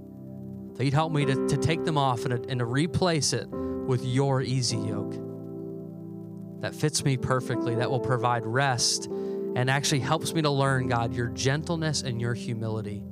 that 0.76 0.84
you'd 0.84 0.94
help 0.94 1.14
me 1.14 1.26
to, 1.26 1.48
to 1.48 1.58
take 1.58 1.86
them 1.86 1.98
off 1.98 2.26
and, 2.26 2.46
and 2.48 2.60
to 2.60 2.66
replace 2.66 3.32
it 3.32 3.48
with 3.48 4.04
your 4.04 4.42
easy 4.42 4.78
yoke 4.78 5.14
that 6.62 6.74
fits 6.74 7.06
me 7.06 7.18
perfectly, 7.18 7.76
that 7.76 7.90
will 7.90 8.00
provide 8.00 8.46
rest 8.46 9.06
and 9.06 9.70
actually 9.70 10.00
helps 10.00 10.34
me 10.34 10.42
to 10.42 10.50
learn, 10.50 10.88
God, 10.88 11.14
your 11.14 11.28
gentleness 11.28 12.02
and 12.02 12.20
your 12.20 12.34
humility. 12.34 13.04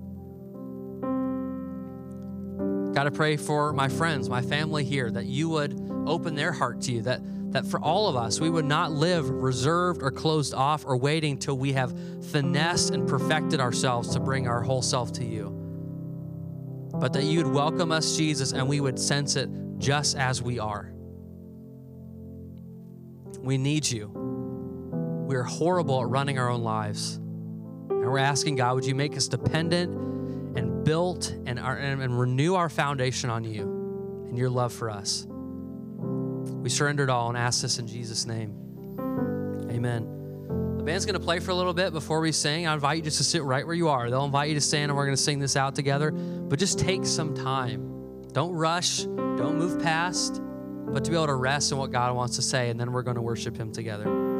God, 2.94 3.08
I 3.08 3.10
pray 3.10 3.38
for 3.38 3.72
my 3.72 3.88
friends, 3.88 4.30
my 4.30 4.42
family 4.42 4.84
here, 4.84 5.10
that 5.12 5.26
you 5.26 5.48
would 5.50 5.80
open 6.06 6.36
their 6.36 6.52
heart 6.52 6.82
to 6.82 6.92
you, 6.92 7.02
that, 7.04 7.22
that 7.54 7.66
for 7.66 7.80
all 7.80 8.10
of 8.10 8.18
us, 8.18 8.42
we 8.42 8.50
would 8.50 8.66
not 8.66 8.92
live 8.92 9.30
reserved 9.30 10.04
or 10.04 10.12
closed 10.12 10.54
off 10.54 10.84
or 10.86 10.98
waiting 10.98 11.38
till 11.38 11.58
we 11.58 11.72
have 11.72 11.98
finessed 12.32 12.90
and 12.90 13.08
perfected 13.08 13.62
ourselves 13.62 14.10
to 14.14 14.20
bring 14.20 14.46
our 14.46 14.62
whole 14.62 14.82
self 14.82 15.14
to 15.14 15.26
you. 15.26 15.58
But 16.94 17.14
that 17.14 17.24
you'd 17.24 17.48
welcome 17.48 17.94
us, 17.94 18.18
Jesus, 18.18 18.52
and 18.52 18.68
we 18.68 18.82
would 18.82 19.00
sense 19.00 19.38
it 19.38 19.50
just 19.78 20.18
as 20.18 20.42
we 20.42 20.60
are. 20.60 20.92
We 23.40 23.58
need 23.58 23.90
you. 23.90 24.08
We 25.28 25.36
are 25.38 25.44
horrible 25.44 26.02
at 26.02 26.10
running 26.10 26.38
our 26.38 26.50
own 26.50 26.62
lives. 26.62 27.16
And 27.16 28.06
we're 28.06 28.18
asking 28.18 28.58
God, 28.58 28.76
would 28.76 28.86
you 28.86 28.96
make 28.96 29.16
us 29.16 29.30
dependent 29.30 30.11
built 30.84 31.34
and, 31.46 31.60
our, 31.60 31.76
and 31.76 32.20
renew 32.20 32.56
our 32.56 32.70
foundation 32.70 33.30
on 33.30 33.44
you 33.44 34.28
and 34.30 34.38
your 34.38 34.50
love 34.50 34.74
for 34.74 34.90
us? 34.90 35.26
We 35.30 36.70
surrender 36.70 37.04
it 37.04 37.10
all 37.10 37.30
and 37.30 37.38
ask 37.38 37.62
this 37.62 37.80
in 37.80 37.88
Jesus' 37.88 38.26
name. 38.26 38.56
Amen. 39.70 40.78
The 40.78 40.84
band's 40.84 41.06
going 41.06 41.14
to 41.14 41.24
play 41.24 41.40
for 41.40 41.52
a 41.52 41.56
little 41.56 41.74
bit 41.74 41.94
before 41.94 42.22
we 42.22 42.32
sing. 42.32 42.66
I 42.68 42.74
invite 42.74 42.98
you 42.98 43.04
just 43.04 43.18
to 43.18 43.24
sit 43.24 43.44
right 43.44 43.66
where 43.66 43.76
you 43.76 43.90
are. 43.90 44.10
They'll 44.10 44.26
invite 44.26 44.50
you 44.50 44.56
to 44.56 44.62
stand 44.62 44.90
and 44.90 44.98
we're 44.98 45.06
going 45.06 45.16
to 45.16 45.22
sing 45.22 45.40
this 45.40 45.56
out 45.56 45.76
together. 45.76 46.12
But 46.12 46.60
just 46.60 46.80
take 46.80 47.06
some 47.06 47.36
time. 47.36 48.28
Don't 48.32 48.54
rush. 48.54 49.04
Don't 49.04 49.58
move 49.58 49.82
past, 49.82 50.42
but 50.88 51.04
to 51.04 51.12
be 51.12 51.16
able 51.18 51.28
to 51.28 51.36
rest 51.36 51.72
in 51.72 51.78
what 51.78 51.92
God 51.92 52.16
wants 52.16 52.36
to 52.38 52.42
say, 52.42 52.70
and 52.70 52.80
then 52.80 52.92
we're 52.92 53.02
going 53.02 53.16
to 53.16 53.22
worship 53.22 53.58
Him 53.58 53.72
together. 53.72 54.31